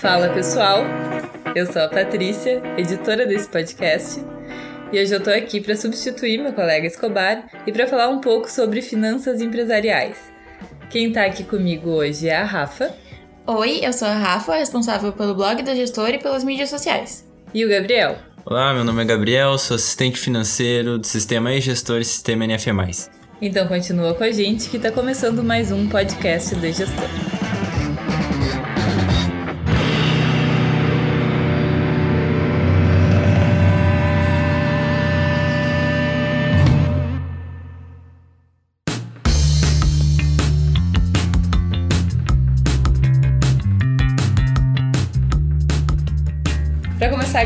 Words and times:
Fala 0.00 0.28
pessoal, 0.28 0.84
eu 1.56 1.66
sou 1.66 1.82
a 1.82 1.88
Patrícia, 1.88 2.62
editora 2.76 3.26
desse 3.26 3.48
podcast, 3.48 4.24
e 4.92 5.00
hoje 5.00 5.12
eu 5.12 5.20
tô 5.20 5.28
aqui 5.28 5.60
para 5.60 5.74
substituir 5.74 6.38
meu 6.38 6.52
colega 6.52 6.86
Escobar 6.86 7.48
e 7.66 7.72
para 7.72 7.84
falar 7.88 8.06
um 8.06 8.20
pouco 8.20 8.48
sobre 8.48 8.80
finanças 8.80 9.40
empresariais. 9.40 10.16
Quem 10.88 11.10
tá 11.10 11.24
aqui 11.24 11.42
comigo 11.42 11.90
hoje 11.90 12.28
é 12.28 12.36
a 12.36 12.44
Rafa. 12.44 12.94
Oi, 13.44 13.80
eu 13.82 13.92
sou 13.92 14.06
a 14.06 14.14
Rafa, 14.14 14.54
responsável 14.54 15.12
pelo 15.12 15.34
blog 15.34 15.64
da 15.64 15.74
gestora 15.74 16.14
e 16.14 16.18
pelas 16.20 16.44
mídias 16.44 16.70
sociais. 16.70 17.28
E 17.52 17.64
o 17.64 17.68
Gabriel. 17.68 18.18
Olá, 18.46 18.72
meu 18.72 18.84
nome 18.84 19.02
é 19.02 19.04
Gabriel, 19.04 19.58
sou 19.58 19.74
assistente 19.74 20.20
financeiro 20.20 20.98
do 20.98 21.06
Sistema 21.08 21.52
e-Gestor 21.52 21.98
e 21.98 22.04
Sistema 22.04 22.46
NFE+. 22.46 22.70
Então 23.42 23.66
continua 23.66 24.14
com 24.14 24.22
a 24.22 24.30
gente 24.30 24.70
que 24.70 24.78
tá 24.78 24.92
começando 24.92 25.42
mais 25.42 25.72
um 25.72 25.88
podcast 25.88 26.54
do 26.54 26.72
Gestor. 26.72 27.47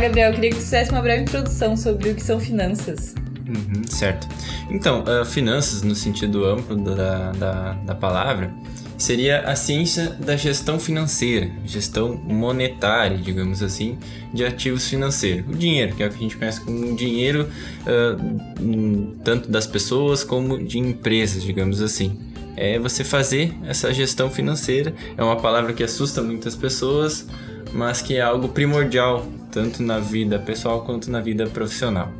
Gabriel, 0.02 0.30
eu 0.30 0.34
queria 0.34 0.50
que 0.50 0.56
tu 0.56 0.62
fizesse 0.62 0.90
uma 0.90 1.00
breve 1.00 1.22
introdução 1.22 1.76
sobre 1.76 2.10
o 2.10 2.14
que 2.16 2.22
são 2.22 2.40
finanças. 2.40 3.14
Uhum, 3.46 3.84
certo. 3.88 4.26
Então, 4.68 5.04
uh, 5.04 5.24
finanças, 5.24 5.82
no 5.82 5.94
sentido 5.94 6.44
amplo 6.44 6.74
da, 6.74 7.30
da, 7.30 7.72
da 7.74 7.94
palavra, 7.94 8.52
seria 8.98 9.42
a 9.42 9.54
ciência 9.54 10.08
da 10.18 10.34
gestão 10.36 10.76
financeira, 10.80 11.52
gestão 11.64 12.16
monetária, 12.16 13.16
digamos 13.16 13.62
assim, 13.62 13.96
de 14.34 14.44
ativos 14.44 14.88
financeiros. 14.88 15.48
O 15.48 15.56
dinheiro, 15.56 15.94
que 15.94 16.02
é 16.02 16.06
o 16.08 16.10
que 16.10 16.16
a 16.16 16.20
gente 16.20 16.36
conhece 16.36 16.60
como 16.62 16.96
dinheiro, 16.96 17.48
uh, 17.82 19.16
tanto 19.22 19.48
das 19.48 19.68
pessoas 19.68 20.24
como 20.24 20.58
de 20.58 20.80
empresas, 20.80 21.44
digamos 21.44 21.80
assim. 21.80 22.18
É 22.56 22.76
você 22.76 23.04
fazer 23.04 23.54
essa 23.68 23.94
gestão 23.94 24.28
financeira. 24.28 24.92
É 25.16 25.22
uma 25.22 25.36
palavra 25.36 25.72
que 25.72 25.84
assusta 25.84 26.20
muitas 26.20 26.56
pessoas, 26.56 27.24
mas 27.72 28.02
que 28.02 28.16
é 28.16 28.20
algo 28.20 28.48
primordial, 28.48 29.26
tanto 29.52 29.82
na 29.82 30.00
vida 30.00 30.38
pessoal 30.38 30.82
quanto 30.82 31.10
na 31.10 31.20
vida 31.20 31.46
profissional. 31.46 32.10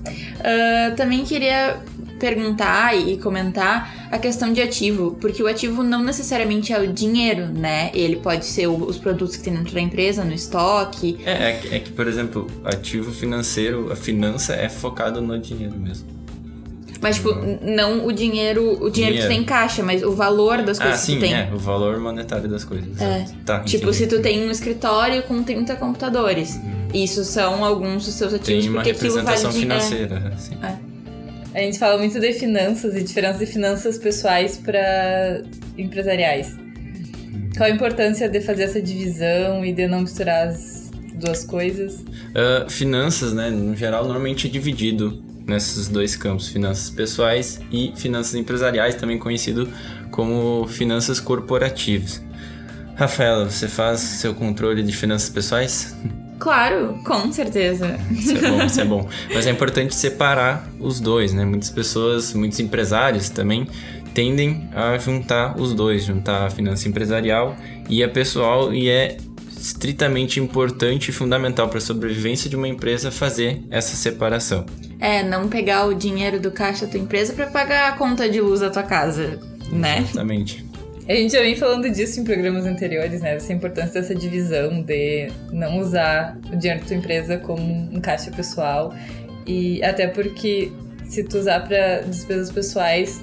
Uh, 0.00 0.96
também 0.96 1.24
queria 1.24 1.80
perguntar 2.18 2.94
e 2.94 3.16
comentar 3.16 4.08
a 4.10 4.18
questão 4.18 4.52
de 4.52 4.60
ativo, 4.60 5.16
porque 5.20 5.42
o 5.42 5.46
ativo 5.46 5.82
não 5.82 6.02
necessariamente 6.02 6.72
é 6.72 6.78
o 6.78 6.92
dinheiro, 6.92 7.46
né? 7.46 7.90
Ele 7.94 8.16
pode 8.16 8.44
ser 8.44 8.66
o, 8.66 8.74
os 8.74 8.98
produtos 8.98 9.36
que 9.36 9.42
tem 9.42 9.54
dentro 9.54 9.72
da 9.72 9.80
empresa, 9.80 10.22
no 10.24 10.34
estoque. 10.34 11.18
É, 11.24 11.50
é, 11.50 11.52
que, 11.54 11.74
é 11.74 11.78
que, 11.78 11.90
por 11.90 12.06
exemplo, 12.06 12.46
ativo 12.64 13.10
financeiro, 13.10 13.90
a 13.90 13.96
finança 13.96 14.54
é 14.54 14.68
focado 14.68 15.20
no 15.22 15.38
dinheiro 15.38 15.78
mesmo. 15.78 16.20
Mas, 17.00 17.16
tipo, 17.16 17.30
não 17.62 18.06
o 18.06 18.12
dinheiro, 18.12 18.62
o 18.62 18.90
dinheiro, 18.90 18.92
dinheiro, 18.92 19.16
que 19.16 19.22
tu 19.22 19.28
tem 19.28 19.40
em 19.40 19.44
caixa, 19.44 19.82
mas 19.82 20.02
o 20.02 20.12
valor 20.12 20.62
das 20.62 20.78
coisas 20.78 21.00
ah, 21.00 21.02
sim, 21.02 21.14
que 21.14 21.18
tu 21.18 21.22
tem. 21.22 21.34
É, 21.34 21.50
o 21.50 21.58
valor 21.58 21.98
monetário 21.98 22.46
das 22.46 22.62
coisas. 22.62 23.00
É. 23.00 23.24
Tá, 23.46 23.60
tipo, 23.60 23.84
entendi. 23.84 23.96
se 23.96 24.06
tu 24.06 24.20
tem 24.20 24.46
um 24.46 24.50
escritório 24.50 25.22
com 25.22 25.42
30 25.42 25.76
computadores, 25.76 26.56
uhum. 26.56 26.79
Isso 26.92 27.24
são 27.24 27.64
alguns 27.64 28.04
dos 28.04 28.14
seus 28.14 28.34
ativos, 28.34 28.64
tem 28.64 28.68
uma 28.70 28.82
porque 28.82 28.92
representação 28.92 29.52
financeira, 29.52 30.32
assim. 30.34 30.56
É. 30.62 30.90
A 31.52 31.60
gente 31.60 31.78
fala 31.78 31.98
muito 31.98 32.18
de 32.20 32.32
finanças 32.32 32.94
e 32.94 33.02
diferença 33.02 33.38
de 33.38 33.46
finanças 33.46 33.98
pessoais 33.98 34.56
para 34.56 35.42
empresariais. 35.76 36.56
Qual 37.56 37.68
a 37.68 37.72
importância 37.72 38.28
de 38.28 38.40
fazer 38.40 38.64
essa 38.64 38.80
divisão 38.80 39.64
e 39.64 39.72
de 39.72 39.86
não 39.88 40.00
misturar 40.00 40.48
as 40.48 40.90
duas 41.14 41.44
coisas? 41.44 42.00
Uh, 42.00 42.70
finanças, 42.70 43.32
né, 43.32 43.50
no 43.50 43.74
geral, 43.74 44.04
normalmente 44.04 44.46
é 44.46 44.50
dividido 44.50 45.22
nesses 45.44 45.88
dois 45.88 46.14
campos, 46.14 46.48
finanças 46.48 46.88
pessoais 46.88 47.60
e 47.72 47.92
finanças 47.96 48.36
empresariais, 48.36 48.94
também 48.94 49.18
conhecido 49.18 49.68
como 50.12 50.66
finanças 50.68 51.18
corporativas. 51.18 52.22
Rafaela, 52.94 53.50
você 53.50 53.66
faz 53.66 54.00
seu 54.00 54.34
controle 54.34 54.82
de 54.82 54.92
finanças 54.92 55.28
pessoais? 55.28 55.96
Claro, 56.40 56.98
com 57.04 57.30
certeza. 57.30 58.00
Isso 58.10 58.32
é 58.32 58.50
bom, 58.50 58.62
isso 58.64 58.80
é 58.80 58.84
bom. 58.84 59.08
Mas 59.32 59.46
é 59.46 59.50
importante 59.50 59.94
separar 59.94 60.68
os 60.80 60.98
dois, 60.98 61.34
né? 61.34 61.44
Muitas 61.44 61.68
pessoas, 61.70 62.32
muitos 62.32 62.58
empresários 62.58 63.28
também 63.28 63.68
tendem 64.14 64.68
a 64.74 64.98
juntar 64.98 65.60
os 65.60 65.74
dois, 65.74 66.04
juntar 66.04 66.46
a 66.46 66.50
finança 66.50 66.88
empresarial 66.88 67.54
e 67.88 68.02
a 68.02 68.08
pessoal, 68.08 68.72
e 68.72 68.88
é 68.88 69.18
estritamente 69.56 70.40
importante 70.40 71.10
e 71.10 71.12
fundamental 71.12 71.68
para 71.68 71.78
a 71.78 71.82
sobrevivência 71.82 72.48
de 72.48 72.56
uma 72.56 72.66
empresa 72.66 73.10
fazer 73.10 73.62
essa 73.70 73.94
separação. 73.94 74.64
É, 74.98 75.22
não 75.22 75.48
pegar 75.48 75.86
o 75.86 75.94
dinheiro 75.94 76.40
do 76.40 76.50
caixa 76.50 76.86
da 76.86 76.92
tua 76.92 77.00
empresa 77.00 77.34
para 77.34 77.46
pagar 77.46 77.92
a 77.92 77.92
conta 77.92 78.28
de 78.28 78.40
luz 78.40 78.60
da 78.60 78.70
tua 78.70 78.82
casa, 78.82 79.38
né? 79.70 79.98
Exatamente. 80.00 80.69
A 81.10 81.12
gente 81.12 81.32
já 81.32 81.40
vem 81.40 81.56
falando 81.56 81.90
disso 81.90 82.20
em 82.20 82.24
programas 82.24 82.66
anteriores, 82.66 83.20
né? 83.20 83.34
Essa 83.34 83.52
importância 83.52 84.00
dessa 84.00 84.14
divisão 84.14 84.80
de 84.80 85.28
não 85.50 85.80
usar 85.80 86.38
o 86.52 86.56
dinheiro 86.56 86.82
da 86.82 86.86
tua 86.86 86.96
empresa 86.96 87.36
como 87.36 87.64
um 87.92 88.00
caixa 88.00 88.30
pessoal. 88.30 88.94
E 89.44 89.82
até 89.82 90.06
porque 90.06 90.70
se 91.06 91.24
tu 91.24 91.38
usar 91.38 91.66
para 91.66 92.02
despesas 92.02 92.52
pessoais, 92.52 93.20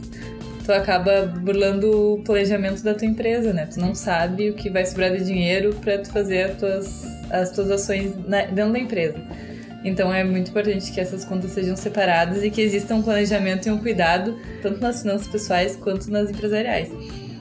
tu 0.65 0.73
acaba 0.73 1.27
burlando 1.27 2.15
o 2.15 2.23
planejamento 2.23 2.83
da 2.83 2.93
tua 2.93 3.07
empresa, 3.07 3.53
né? 3.53 3.65
Tu 3.73 3.79
não 3.79 3.95
sabe 3.95 4.49
o 4.49 4.53
que 4.53 4.69
vai 4.69 4.85
sobrar 4.85 5.15
de 5.15 5.23
dinheiro 5.23 5.73
para 5.75 5.99
tu 5.99 6.11
fazer 6.11 6.41
as 6.41 6.57
tuas, 6.57 7.05
as 7.29 7.51
tuas 7.51 7.71
ações 7.71 8.11
na, 8.27 8.41
dentro 8.47 8.73
da 8.73 8.79
empresa. 8.79 9.15
Então 9.85 10.13
é 10.13 10.25
muito 10.25 10.49
importante 10.49 10.91
que 10.91 10.99
essas 10.99 11.23
contas 11.23 11.51
sejam 11.51 11.77
separadas 11.77 12.43
e 12.43 12.51
que 12.51 12.59
exista 12.59 12.93
um 12.93 13.01
planejamento 13.01 13.69
e 13.69 13.71
um 13.71 13.77
cuidado 13.77 14.37
tanto 14.61 14.81
nas 14.81 15.03
finanças 15.03 15.27
pessoais 15.27 15.77
quanto 15.77 16.11
nas 16.11 16.29
empresariais. 16.29 16.91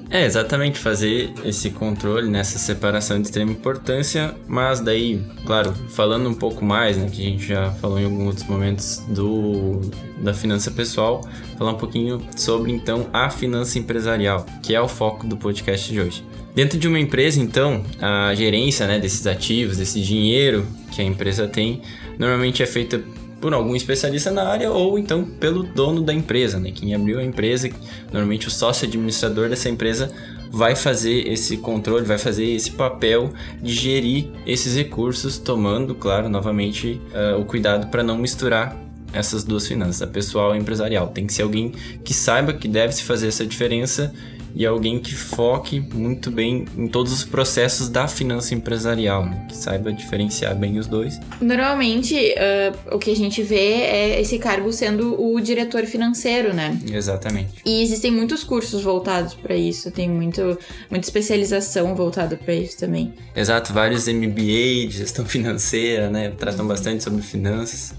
É, 0.09 0.25
exatamente, 0.25 0.79
fazer 0.79 1.33
esse 1.45 1.71
controle 1.71 2.29
nessa 2.29 2.59
separação 2.59 3.21
de 3.21 3.27
extrema 3.27 3.51
importância, 3.51 4.37
mas 4.47 4.81
daí, 4.81 5.21
claro, 5.45 5.75
falando 5.89 6.29
um 6.29 6.35
pouco 6.35 6.65
mais, 6.65 6.97
né, 6.97 7.09
que 7.11 7.21
a 7.21 7.31
gente 7.31 7.47
já 7.47 7.71
falou 7.73 7.99
em 7.99 8.05
alguns 8.05 8.27
outros 8.27 8.47
momentos 8.47 9.03
do 9.09 9.81
da 10.19 10.33
finança 10.33 10.71
pessoal, 10.71 11.21
falar 11.59 11.73
um 11.73 11.77
pouquinho 11.77 12.21
sobre 12.37 12.73
então 12.73 13.09
a 13.13 13.29
finança 13.29 13.79
empresarial, 13.79 14.47
que 14.63 14.75
é 14.75 14.81
o 14.81 14.89
foco 14.89 15.27
do 15.27 15.37
podcast 15.37 15.93
de 15.93 16.01
hoje. 16.01 16.25
Dentro 16.55 16.79
de 16.79 16.89
uma 16.89 16.99
empresa, 16.99 17.39
então, 17.39 17.85
a 18.01 18.35
gerência 18.35 18.87
né, 18.87 18.99
desses 18.99 19.27
ativos, 19.27 19.77
desse 19.77 20.01
dinheiro 20.01 20.67
que 20.91 21.03
a 21.03 21.05
empresa 21.05 21.47
tem, 21.47 21.83
normalmente 22.19 22.63
é 22.63 22.67
feita 22.67 23.03
por 23.41 23.53
algum 23.53 23.77
especialista 23.77 24.31
na 24.31 24.49
área 24.49 24.71
ou 24.71 24.99
então 24.99 25.25
pelo 25.25 25.63
dono 25.63 26.03
da 26.03 26.13
empresa, 26.13 26.59
né? 26.59 26.71
Quem 26.71 26.95
abriu 26.95 27.19
a 27.19 27.25
empresa, 27.25 27.69
normalmente 28.13 28.49
o 28.49 28.51
sócio 28.51 28.87
administrador 28.87 29.49
dessa 29.49 29.69
empresa 29.69 30.11
vai 30.51 30.75
fazer 30.75 31.29
esse 31.29 31.57
controle, 31.59 32.05
vai 32.05 32.19
fazer 32.19 32.45
esse 32.45 32.71
papel 32.71 33.33
de 33.61 33.75
gerir 33.75 34.29
esses 34.47 34.77
recursos, 34.77 35.39
tomando, 35.39 35.95
claro, 35.95 36.29
novamente 36.29 37.01
uh, 37.13 37.41
o 37.41 37.45
cuidado 37.45 37.89
para 37.89 38.03
não 38.03 38.17
misturar 38.17 38.77
essas 39.13 39.45
duas 39.45 39.67
finanças, 39.67 40.03
a 40.03 40.07
pessoal 40.07 40.53
e 40.53 40.59
a 40.59 40.61
empresarial. 40.61 41.09
Tem 41.09 41.27
que 41.27 41.33
ser 41.33 41.43
alguém 41.43 41.73
que 42.05 42.15
saiba 42.15 42.53
que 42.53 42.69
deve 42.69 42.93
se 42.93 43.03
fazer 43.03 43.29
essa 43.29 43.47
diferença 43.47 44.13
e 44.57 44.65
alguém 44.65 44.99
que 44.99 45.15
foque 45.15 45.79
muito 45.79 46.31
bem 46.31 46.65
em 46.79 46.89
todos 46.89 47.13
os 47.13 47.23
processos 47.23 47.91
da 47.91 48.09
finança 48.09 48.55
empresarial, 48.55 49.27
né? 49.27 49.45
que 49.49 49.55
saiba 49.55 49.93
diferenciar 49.93 50.57
bem 50.57 50.79
os 50.79 50.87
dois. 50.87 51.21
Normalmente, 51.43 52.15
uh, 52.17 52.97
o 52.97 52.99
que 52.99 53.11
a 53.11 53.15
gente 53.15 53.43
vê 53.43 53.83
é 53.83 54.21
esse 54.21 54.39
cargo 54.39 54.73
sendo 54.73 55.21
o 55.23 55.39
diretor 55.41 55.85
financeiro, 55.85 56.55
né? 56.55 56.79
Exatamente. 56.91 57.51
E 57.67 57.83
existem 57.83 58.11
muitos 58.11 58.43
cursos 58.43 58.83
voltados 58.83 59.35
para 59.35 59.55
isso, 59.55 59.91
tem 59.91 60.09
muito, 60.09 60.59
muita 60.91 61.07
especialização 61.07 61.95
voltada 61.95 62.35
para 62.35 62.55
isso 62.55 62.79
também. 62.79 63.13
Exato, 63.35 63.75
vários 63.75 64.09
MBA 64.09 64.87
de 64.89 64.93
gestão 64.93 65.27
financeira, 65.27 66.09
né? 66.09 66.31
Tratam 66.31 66.67
bastante 66.67 67.05
sobre 67.05 67.21
finanças. 67.21 67.95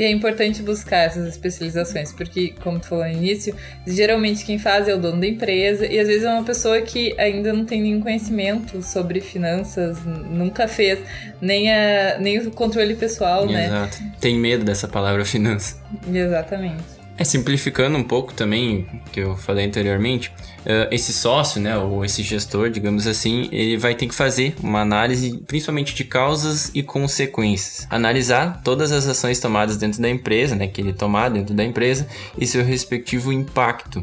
E 0.00 0.04
é 0.04 0.10
importante 0.10 0.62
buscar 0.62 1.00
essas 1.00 1.26
especializações, 1.26 2.10
porque, 2.10 2.54
como 2.62 2.80
tu 2.80 2.86
falou 2.86 3.04
no 3.04 3.10
início, 3.10 3.54
geralmente 3.86 4.46
quem 4.46 4.58
faz 4.58 4.88
é 4.88 4.94
o 4.94 4.98
dono 4.98 5.20
da 5.20 5.26
empresa, 5.26 5.84
e 5.84 6.00
às 6.00 6.08
vezes 6.08 6.24
é 6.24 6.32
uma 6.32 6.42
pessoa 6.42 6.80
que 6.80 7.14
ainda 7.20 7.52
não 7.52 7.66
tem 7.66 7.82
nenhum 7.82 8.00
conhecimento 8.00 8.82
sobre 8.82 9.20
finanças, 9.20 9.98
nunca 10.02 10.66
fez 10.66 11.00
nem, 11.38 11.70
a, 11.70 12.16
nem 12.18 12.38
o 12.38 12.50
controle 12.50 12.94
pessoal, 12.94 13.40
Exato. 13.40 13.52
né? 13.52 13.66
Exato. 13.66 13.98
Tem 14.18 14.38
medo 14.38 14.64
dessa 14.64 14.88
palavra 14.88 15.22
finança. 15.26 15.76
Exatamente. 16.10 16.99
É, 17.20 17.24
simplificando 17.24 17.98
um 17.98 18.02
pouco 18.02 18.32
também, 18.32 18.86
que 19.12 19.20
eu 19.20 19.36
falei 19.36 19.66
anteriormente, 19.66 20.32
uh, 20.60 20.88
esse 20.90 21.12
sócio, 21.12 21.60
né, 21.60 21.76
ou 21.76 22.02
esse 22.02 22.22
gestor, 22.22 22.70
digamos 22.70 23.06
assim, 23.06 23.46
ele 23.52 23.76
vai 23.76 23.94
ter 23.94 24.06
que 24.06 24.14
fazer 24.14 24.54
uma 24.62 24.80
análise 24.80 25.36
principalmente 25.46 25.94
de 25.94 26.02
causas 26.02 26.70
e 26.72 26.82
consequências. 26.82 27.86
Analisar 27.90 28.62
todas 28.64 28.90
as 28.90 29.06
ações 29.06 29.38
tomadas 29.38 29.76
dentro 29.76 30.00
da 30.00 30.08
empresa, 30.08 30.56
né, 30.56 30.66
que 30.66 30.80
ele 30.80 30.94
tomar 30.94 31.28
dentro 31.28 31.52
da 31.52 31.62
empresa 31.62 32.08
e 32.38 32.46
seu 32.46 32.64
respectivo 32.64 33.30
impacto 33.30 34.02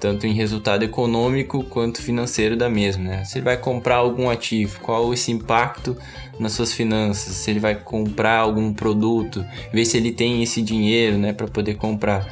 tanto 0.00 0.26
em 0.26 0.32
resultado 0.32 0.84
econômico 0.84 1.64
quanto 1.64 2.00
financeiro 2.00 2.56
da 2.56 2.68
mesma. 2.68 3.02
Né? 3.02 3.24
Se 3.24 3.38
ele 3.38 3.44
vai 3.44 3.56
comprar 3.56 3.96
algum 3.96 4.30
ativo, 4.30 4.78
qual 4.80 5.12
esse 5.12 5.32
impacto 5.32 5.96
nas 6.38 6.52
suas 6.52 6.72
finanças, 6.72 7.34
se 7.34 7.50
ele 7.50 7.58
vai 7.58 7.74
comprar 7.74 8.38
algum 8.38 8.72
produto, 8.72 9.44
ver 9.72 9.84
se 9.84 9.96
ele 9.96 10.12
tem 10.12 10.40
esse 10.40 10.62
dinheiro 10.62 11.18
né, 11.18 11.32
para 11.32 11.48
poder 11.48 11.74
comprar. 11.74 12.28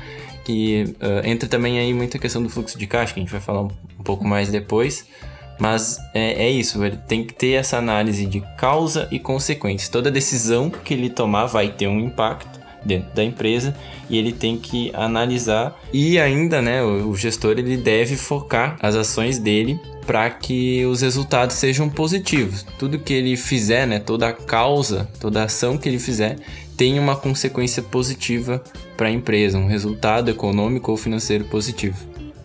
Que 0.47 0.95
uh, 1.01 1.27
entra 1.27 1.49
também 1.49 1.81
aí 1.81 1.93
muita 1.93 2.21
questão 2.21 2.41
do 2.41 2.49
fluxo 2.49 2.79
de 2.79 2.87
caixa, 2.87 3.13
que 3.13 3.19
a 3.19 3.23
gente 3.23 3.33
vai 3.33 3.41
falar 3.41 3.63
um, 3.63 3.71
um 3.99 4.05
pouco 4.05 4.25
mais 4.25 4.49
depois. 4.49 5.05
Mas 5.59 5.99
é, 6.15 6.45
é, 6.47 6.51
isso, 6.51 6.85
ele 6.85 6.99
tem 7.09 7.25
que 7.25 7.35
ter 7.35 7.53
essa 7.53 7.79
análise 7.79 8.27
de 8.27 8.41
causa 8.57 9.09
e 9.11 9.19
consequência. 9.19 9.91
Toda 9.91 10.09
decisão 10.09 10.71
que 10.71 10.95
ele 10.95 11.11
tomar 11.11 11.47
vai 11.47 11.69
ter 11.73 11.89
um 11.89 11.99
impacto 11.99 12.61
dentro 12.85 13.13
da 13.13 13.25
empresa 13.25 13.75
e 14.09 14.17
ele 14.17 14.33
tem 14.33 14.57
que 14.57 14.93
analisar 14.95 15.77
e 15.93 16.21
ainda, 16.21 16.63
né, 16.63 16.85
o, 16.85 17.09
o 17.09 17.17
gestor 17.17 17.59
ele 17.59 17.77
deve 17.77 18.17
focar 18.17 18.77
as 18.81 18.95
ações 18.95 19.41
dele 19.41 19.81
para 20.07 20.31
que 20.31 20.87
os 20.87 21.01
resultados 21.01 21.57
sejam 21.57 21.89
positivos. 21.89 22.65
Tudo 22.79 23.01
que 23.01 23.13
ele 23.13 23.37
fizer, 23.37 23.87
né, 23.87 23.99
toda 23.99 24.29
a 24.29 24.33
causa, 24.33 25.09
toda 25.19 25.41
a 25.41 25.45
ação 25.47 25.77
que 25.77 25.89
ele 25.89 25.99
fizer 25.99 26.37
tem 26.77 26.99
uma 26.99 27.17
consequência 27.17 27.83
positiva 27.83 28.63
para 28.97 29.09
a 29.09 29.11
empresa, 29.11 29.59
um 29.59 29.67
resultado 29.67 30.31
econômico 30.31 30.91
ou 30.91 30.97
financeiro 30.97 31.45
positivo. 31.45 31.97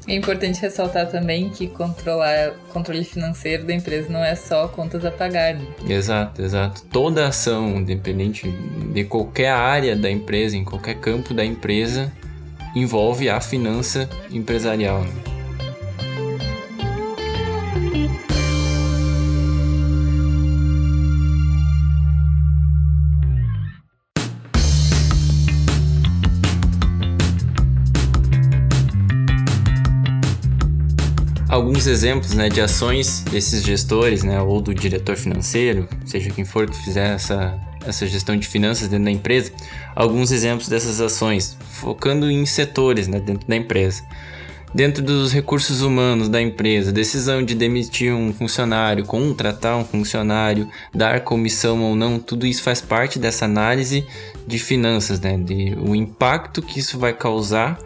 É 0.07 0.15
importante 0.15 0.59
ressaltar 0.59 1.09
também 1.11 1.49
que 1.49 1.67
controlar 1.67 2.53
controle 2.73 3.03
financeiro 3.03 3.65
da 3.65 3.73
empresa 3.73 4.09
não 4.09 4.23
é 4.23 4.35
só 4.35 4.67
contas 4.67 5.05
a 5.05 5.11
pagar. 5.11 5.53
Né? 5.53 5.65
Exato, 5.87 6.41
exato. 6.41 6.83
Toda 6.85 7.27
ação, 7.27 7.77
independente 7.77 8.49
de 8.91 9.03
qualquer 9.03 9.51
área 9.51 9.95
da 9.95 10.09
empresa, 10.09 10.57
em 10.57 10.65
qualquer 10.65 10.95
campo 10.95 11.33
da 11.33 11.45
empresa, 11.45 12.11
envolve 12.75 13.29
a 13.29 13.39
finança 13.39 14.09
empresarial. 14.31 15.01
Né? 15.03 15.30
Alguns 31.51 31.85
exemplos 31.85 32.33
né, 32.33 32.47
de 32.47 32.61
ações 32.61 33.25
desses 33.29 33.61
gestores, 33.61 34.23
né, 34.23 34.41
ou 34.41 34.61
do 34.61 34.73
diretor 34.73 35.17
financeiro, 35.17 35.87
seja 36.05 36.31
quem 36.31 36.45
for 36.45 36.67
que 36.69 36.77
fizer 36.77 37.13
essa, 37.13 37.59
essa 37.85 38.07
gestão 38.07 38.37
de 38.37 38.47
finanças 38.47 38.87
dentro 38.87 39.03
da 39.03 39.11
empresa, 39.11 39.51
alguns 39.93 40.31
exemplos 40.31 40.69
dessas 40.69 41.01
ações, 41.01 41.57
focando 41.73 42.31
em 42.31 42.45
setores 42.45 43.09
né, 43.09 43.19
dentro 43.19 43.45
da 43.45 43.55
empresa. 43.55 44.01
Dentro 44.73 45.03
dos 45.03 45.33
recursos 45.33 45.81
humanos 45.81 46.29
da 46.29 46.41
empresa, 46.41 46.93
decisão 46.93 47.43
de 47.43 47.53
demitir 47.53 48.13
um 48.13 48.31
funcionário, 48.31 49.03
contratar 49.03 49.75
um 49.75 49.83
funcionário, 49.83 50.69
dar 50.95 51.19
comissão 51.25 51.83
ou 51.83 51.93
não, 51.93 52.17
tudo 52.17 52.47
isso 52.47 52.63
faz 52.63 52.79
parte 52.79 53.19
dessa 53.19 53.43
análise 53.43 54.07
de 54.47 54.57
finanças, 54.57 55.19
né? 55.19 55.37
De 55.37 55.75
o 55.77 55.93
impacto 55.93 56.61
que 56.61 56.79
isso 56.79 56.97
vai 56.97 57.11
causar 57.11 57.77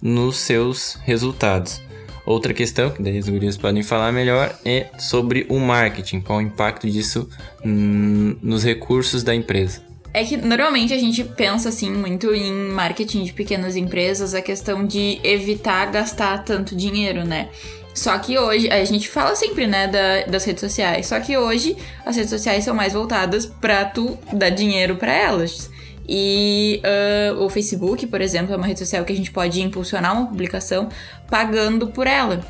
nos 0.00 0.36
seus 0.36 0.96
resultados. 1.02 1.87
Outra 2.28 2.52
questão, 2.52 2.90
que 2.90 3.02
daí 3.02 3.18
os 3.18 3.26
gurias 3.26 3.56
podem 3.56 3.82
falar 3.82 4.12
melhor, 4.12 4.54
é 4.62 4.88
sobre 4.98 5.46
o 5.48 5.58
marketing, 5.58 6.20
qual 6.20 6.40
o 6.40 6.42
impacto 6.42 6.86
disso 6.86 7.26
nos 7.64 8.62
recursos 8.62 9.22
da 9.22 9.34
empresa. 9.34 9.80
É 10.12 10.22
que 10.22 10.36
normalmente 10.36 10.92
a 10.92 10.98
gente 10.98 11.24
pensa 11.24 11.70
assim 11.70 11.90
muito 11.90 12.34
em 12.34 12.52
marketing 12.70 13.24
de 13.24 13.32
pequenas 13.32 13.76
empresas, 13.76 14.34
a 14.34 14.42
questão 14.42 14.84
de 14.86 15.18
evitar 15.24 15.90
gastar 15.90 16.44
tanto 16.44 16.76
dinheiro, 16.76 17.24
né? 17.24 17.48
Só 17.94 18.18
que 18.18 18.38
hoje, 18.38 18.68
a 18.68 18.84
gente 18.84 19.08
fala 19.08 19.34
sempre, 19.34 19.66
né, 19.66 19.88
da, 19.88 20.30
das 20.30 20.44
redes 20.44 20.60
sociais. 20.60 21.06
Só 21.06 21.18
que 21.20 21.34
hoje 21.34 21.78
as 22.04 22.14
redes 22.14 22.28
sociais 22.28 22.62
são 22.62 22.74
mais 22.74 22.92
voltadas 22.92 23.46
para 23.46 23.86
tu 23.86 24.18
dar 24.34 24.50
dinheiro 24.50 24.96
para 24.96 25.14
elas. 25.14 25.70
E 26.08 26.80
uh, 26.84 27.44
o 27.44 27.50
Facebook, 27.50 28.06
por 28.06 28.20
exemplo, 28.20 28.54
é 28.54 28.56
uma 28.56 28.66
rede 28.66 28.78
social 28.78 29.04
que 29.04 29.12
a 29.12 29.16
gente 29.16 29.30
pode 29.30 29.60
impulsionar 29.60 30.16
uma 30.16 30.26
publicação 30.26 30.88
pagando 31.28 31.88
por 31.88 32.06
ela. 32.06 32.40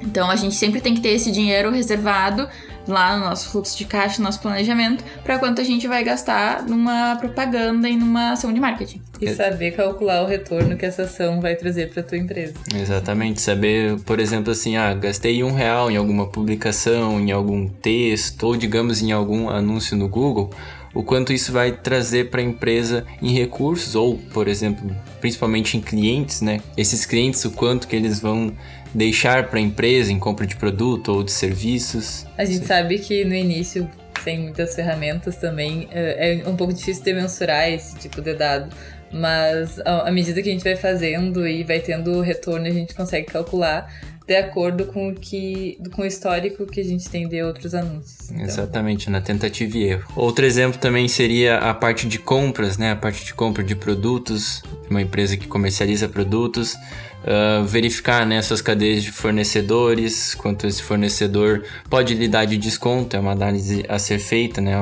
Então 0.00 0.30
a 0.30 0.36
gente 0.36 0.54
sempre 0.54 0.80
tem 0.80 0.94
que 0.94 1.00
ter 1.00 1.10
esse 1.10 1.32
dinheiro 1.32 1.70
reservado 1.70 2.48
lá 2.86 3.16
no 3.18 3.24
nosso 3.24 3.48
fluxo 3.50 3.76
de 3.76 3.84
caixa, 3.84 4.18
no 4.18 4.24
nosso 4.24 4.40
planejamento, 4.40 5.02
para 5.22 5.38
quanto 5.38 5.60
a 5.60 5.64
gente 5.64 5.88
vai 5.88 6.04
gastar 6.04 6.62
numa 6.64 7.16
propaganda 7.16 7.88
e 7.88 7.96
numa 7.96 8.32
ação 8.32 8.52
de 8.52 8.60
marketing. 8.60 9.00
E 9.20 9.34
saber 9.34 9.72
calcular 9.72 10.22
o 10.22 10.26
retorno 10.26 10.76
que 10.76 10.84
essa 10.84 11.02
ação 11.02 11.40
vai 11.40 11.56
trazer 11.56 11.90
para 11.90 12.02
tua 12.02 12.18
empresa. 12.18 12.52
Exatamente, 12.74 13.40
saber, 13.40 13.98
por 14.00 14.20
exemplo, 14.20 14.52
assim, 14.52 14.76
ah, 14.76 14.92
gastei 14.92 15.42
um 15.42 15.52
real 15.52 15.90
em 15.90 15.96
alguma 15.96 16.26
publicação, 16.26 17.18
em 17.18 17.32
algum 17.32 17.66
texto, 17.66 18.44
ou 18.44 18.56
digamos 18.56 19.02
em 19.02 19.12
algum 19.12 19.48
anúncio 19.48 19.96
no 19.96 20.08
Google 20.08 20.50
o 20.94 21.02
quanto 21.02 21.32
isso 21.32 21.52
vai 21.52 21.72
trazer 21.72 22.30
para 22.30 22.40
a 22.40 22.44
empresa 22.44 23.04
em 23.20 23.32
recursos 23.32 23.94
ou, 23.94 24.16
por 24.32 24.46
exemplo, 24.46 24.94
principalmente 25.20 25.76
em 25.76 25.80
clientes, 25.80 26.40
né? 26.40 26.60
Esses 26.76 27.04
clientes, 27.04 27.44
o 27.44 27.50
quanto 27.50 27.88
que 27.88 27.96
eles 27.96 28.20
vão 28.20 28.52
deixar 28.94 29.48
para 29.48 29.58
a 29.58 29.62
empresa 29.62 30.12
em 30.12 30.18
compra 30.18 30.46
de 30.46 30.54
produto 30.54 31.08
ou 31.08 31.24
de 31.24 31.32
serviços. 31.32 32.24
A 32.38 32.44
gente 32.44 32.64
sabe 32.64 32.98
que 32.98 33.24
no 33.24 33.34
início, 33.34 33.90
sem 34.22 34.38
muitas 34.38 34.74
ferramentas 34.74 35.36
também, 35.36 35.88
é, 35.90 36.40
é 36.40 36.48
um 36.48 36.54
pouco 36.54 36.72
difícil 36.72 37.02
de 37.02 37.12
mensurar 37.12 37.68
esse 37.68 37.96
tipo 37.96 38.22
de 38.22 38.34
dado. 38.34 38.74
Mas 39.12 39.78
à 39.84 40.10
medida 40.10 40.42
que 40.42 40.48
a 40.48 40.52
gente 40.52 40.64
vai 40.64 40.74
fazendo 40.74 41.46
e 41.46 41.62
vai 41.62 41.78
tendo 41.78 42.20
retorno, 42.20 42.66
a 42.66 42.70
gente 42.70 42.94
consegue 42.94 43.26
calcular 43.26 43.88
de 44.26 44.36
acordo 44.36 44.86
com 44.86 45.10
o 45.10 45.14
que 45.14 45.78
com 45.92 46.02
o 46.02 46.06
histórico 46.06 46.66
que 46.66 46.80
a 46.80 46.84
gente 46.84 47.08
tem 47.10 47.28
de 47.28 47.42
outros 47.42 47.74
anúncios. 47.74 48.30
Então. 48.30 48.44
Exatamente, 48.44 49.10
na 49.10 49.20
tentativa 49.20 49.76
e 49.76 49.84
erro. 49.84 50.12
Outro 50.16 50.46
exemplo 50.46 50.78
também 50.80 51.06
seria 51.08 51.58
a 51.58 51.74
parte 51.74 52.08
de 52.08 52.18
compras, 52.18 52.78
né? 52.78 52.92
A 52.92 52.96
parte 52.96 53.24
de 53.24 53.34
compra 53.34 53.62
de 53.62 53.76
produtos, 53.76 54.62
uma 54.88 55.02
empresa 55.02 55.36
que 55.36 55.46
comercializa 55.46 56.08
produtos. 56.08 56.74
Uh, 57.24 57.64
verificar 57.64 58.26
né, 58.26 58.42
suas 58.42 58.60
cadeias 58.60 59.02
de 59.02 59.10
fornecedores, 59.10 60.34
quanto 60.34 60.66
esse 60.66 60.82
fornecedor 60.82 61.64
pode 61.88 62.12
lhe 62.14 62.28
dar 62.28 62.44
de 62.44 62.58
desconto, 62.58 63.16
é 63.16 63.18
uma 63.18 63.32
análise 63.32 63.82
a 63.88 63.98
ser 63.98 64.18
feita, 64.18 64.60
né, 64.60 64.74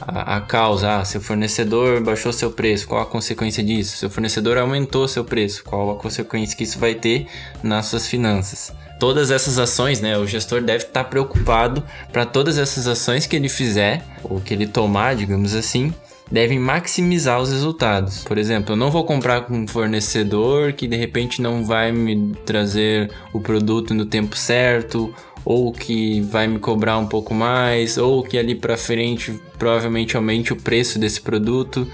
a, 0.00 0.36
a 0.36 0.40
causa, 0.40 0.96
ah, 0.96 1.04
seu 1.04 1.20
fornecedor 1.20 2.02
baixou 2.02 2.32
seu 2.32 2.50
preço, 2.50 2.88
qual 2.88 3.00
a 3.00 3.06
consequência 3.06 3.62
disso? 3.62 3.96
Seu 3.96 4.10
fornecedor 4.10 4.58
aumentou 4.58 5.06
seu 5.06 5.24
preço, 5.24 5.62
qual 5.62 5.92
a 5.92 5.94
consequência 5.94 6.56
que 6.56 6.64
isso 6.64 6.80
vai 6.80 6.96
ter 6.96 7.28
nas 7.62 7.86
suas 7.86 8.08
finanças? 8.08 8.72
todas 8.98 9.30
essas 9.30 9.58
ações, 9.58 10.00
né? 10.00 10.16
O 10.16 10.26
gestor 10.26 10.62
deve 10.62 10.84
estar 10.84 11.04
preocupado 11.04 11.82
para 12.12 12.24
todas 12.24 12.56
essas 12.56 12.86
ações 12.86 13.26
que 13.26 13.36
ele 13.36 13.48
fizer 13.48 14.02
ou 14.22 14.40
que 14.40 14.54
ele 14.54 14.66
tomar, 14.66 15.14
digamos 15.14 15.54
assim, 15.54 15.92
devem 16.34 16.58
maximizar 16.58 17.40
os 17.40 17.52
resultados. 17.52 18.24
Por 18.24 18.36
exemplo, 18.36 18.72
eu 18.72 18.76
não 18.76 18.90
vou 18.90 19.04
comprar 19.04 19.42
com 19.42 19.56
um 19.56 19.68
fornecedor 19.68 20.72
que 20.72 20.88
de 20.88 20.96
repente 20.96 21.40
não 21.40 21.64
vai 21.64 21.92
me 21.92 22.34
trazer 22.44 23.08
o 23.32 23.38
produto 23.38 23.94
no 23.94 24.04
tempo 24.04 24.36
certo, 24.36 25.14
ou 25.44 25.72
que 25.72 26.22
vai 26.22 26.48
me 26.48 26.58
cobrar 26.58 26.98
um 26.98 27.06
pouco 27.06 27.32
mais, 27.32 27.96
ou 27.96 28.24
que 28.24 28.36
ali 28.36 28.56
para 28.56 28.76
frente 28.76 29.40
provavelmente 29.56 30.16
aumente 30.16 30.52
o 30.52 30.56
preço 30.56 30.98
desse 30.98 31.20
produto. 31.20 31.86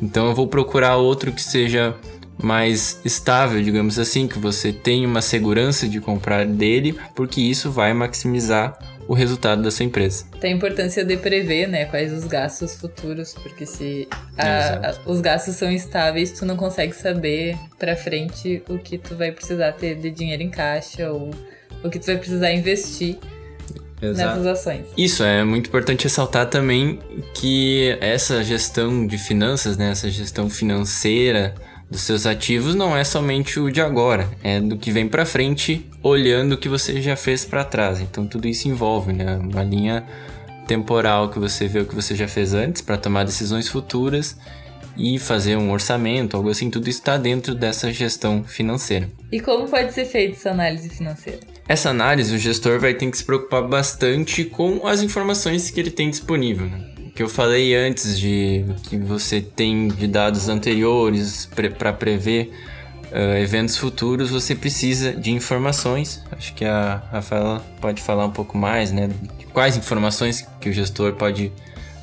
Então 0.00 0.28
eu 0.28 0.36
vou 0.36 0.46
procurar 0.46 0.96
outro 0.96 1.32
que 1.32 1.42
seja 1.42 1.96
mais 2.40 3.00
estável, 3.04 3.60
digamos 3.60 3.98
assim, 3.98 4.28
que 4.28 4.38
você 4.38 4.72
tenha 4.72 5.06
uma 5.08 5.20
segurança 5.20 5.88
de 5.88 6.00
comprar 6.00 6.46
dele, 6.46 6.96
porque 7.16 7.40
isso 7.40 7.72
vai 7.72 7.92
maximizar 7.92 8.78
o 9.10 9.12
resultado 9.12 9.60
da 9.60 9.72
sua 9.72 9.84
empresa. 9.84 10.24
Tem 10.40 10.52
a 10.52 10.56
importância 10.56 11.04
de 11.04 11.16
prever, 11.16 11.66
né, 11.66 11.84
quais 11.86 12.12
os 12.12 12.26
gastos 12.26 12.76
futuros, 12.76 13.34
porque 13.34 13.66
se 13.66 14.06
a, 14.38 14.90
a, 14.90 14.94
os 15.04 15.20
gastos 15.20 15.56
são 15.56 15.68
estáveis, 15.68 16.30
tu 16.30 16.46
não 16.46 16.56
consegue 16.56 16.94
saber 16.94 17.56
para 17.76 17.96
frente 17.96 18.62
o 18.68 18.78
que 18.78 18.96
tu 18.98 19.16
vai 19.16 19.32
precisar 19.32 19.72
ter 19.72 19.96
de 19.96 20.12
dinheiro 20.12 20.44
em 20.44 20.48
caixa 20.48 21.10
ou 21.10 21.30
o 21.82 21.90
que 21.90 21.98
tu 21.98 22.06
vai 22.06 22.18
precisar 22.18 22.52
investir 22.52 23.18
Exato. 24.00 24.28
nessas 24.28 24.46
ações. 24.46 24.86
Isso 24.96 25.24
é 25.24 25.42
muito 25.42 25.66
importante 25.66 26.04
ressaltar 26.04 26.46
também 26.46 27.00
que 27.34 27.98
essa 28.00 28.44
gestão 28.44 29.04
de 29.04 29.18
finanças, 29.18 29.76
né, 29.76 29.90
essa 29.90 30.08
gestão 30.08 30.48
financeira 30.48 31.56
dos 31.90 32.02
seus 32.02 32.24
ativos 32.24 32.74
não 32.74 32.96
é 32.96 33.02
somente 33.02 33.58
o 33.58 33.70
de 33.70 33.80
agora, 33.80 34.30
é 34.44 34.60
do 34.60 34.76
que 34.76 34.92
vem 34.92 35.08
para 35.08 35.26
frente, 35.26 35.84
olhando 36.02 36.52
o 36.52 36.58
que 36.58 36.68
você 36.68 37.02
já 37.02 37.16
fez 37.16 37.44
para 37.44 37.64
trás. 37.64 38.00
Então 38.00 38.26
tudo 38.26 38.46
isso 38.46 38.68
envolve, 38.68 39.12
né, 39.12 39.36
uma 39.36 39.62
linha 39.64 40.06
temporal 40.66 41.30
que 41.30 41.38
você 41.38 41.66
vê 41.66 41.80
o 41.80 41.86
que 41.86 41.94
você 41.94 42.14
já 42.14 42.28
fez 42.28 42.54
antes 42.54 42.80
para 42.80 42.96
tomar 42.96 43.24
decisões 43.24 43.66
futuras 43.66 44.36
e 44.96 45.18
fazer 45.18 45.56
um 45.56 45.72
orçamento, 45.72 46.36
algo 46.36 46.50
assim, 46.50 46.70
tudo 46.70 46.88
está 46.88 47.16
dentro 47.16 47.54
dessa 47.54 47.92
gestão 47.92 48.44
financeira. 48.44 49.08
E 49.32 49.40
como 49.40 49.68
pode 49.68 49.92
ser 49.92 50.04
feita 50.04 50.36
essa 50.36 50.50
análise 50.50 50.88
financeira? 50.88 51.40
Essa 51.66 51.90
análise, 51.90 52.34
o 52.34 52.38
gestor 52.38 52.78
vai 52.78 52.94
ter 52.94 53.10
que 53.10 53.16
se 53.16 53.24
preocupar 53.24 53.66
bastante 53.66 54.44
com 54.44 54.86
as 54.86 55.02
informações 55.02 55.70
que 55.70 55.80
ele 55.80 55.90
tem 55.90 56.10
disponível. 56.10 56.66
Né? 56.66 56.89
Que 57.20 57.24
eu 57.24 57.28
falei 57.28 57.76
antes 57.76 58.18
de 58.18 58.64
que 58.84 58.96
você 58.96 59.42
tem 59.42 59.88
de 59.88 60.06
dados 60.06 60.48
anteriores 60.48 61.46
para 61.78 61.92
prever 61.92 62.50
uh, 63.12 63.36
eventos 63.36 63.76
futuros, 63.76 64.30
você 64.30 64.54
precisa 64.54 65.12
de 65.12 65.30
informações. 65.30 66.22
Acho 66.32 66.54
que 66.54 66.64
a 66.64 67.02
Rafaela 67.12 67.62
pode 67.78 68.00
falar 68.00 68.24
um 68.24 68.30
pouco 68.30 68.56
mais, 68.56 68.90
né? 68.90 69.10
Quais 69.52 69.76
informações 69.76 70.48
que 70.62 70.70
o 70.70 70.72
gestor 70.72 71.12
pode 71.12 71.52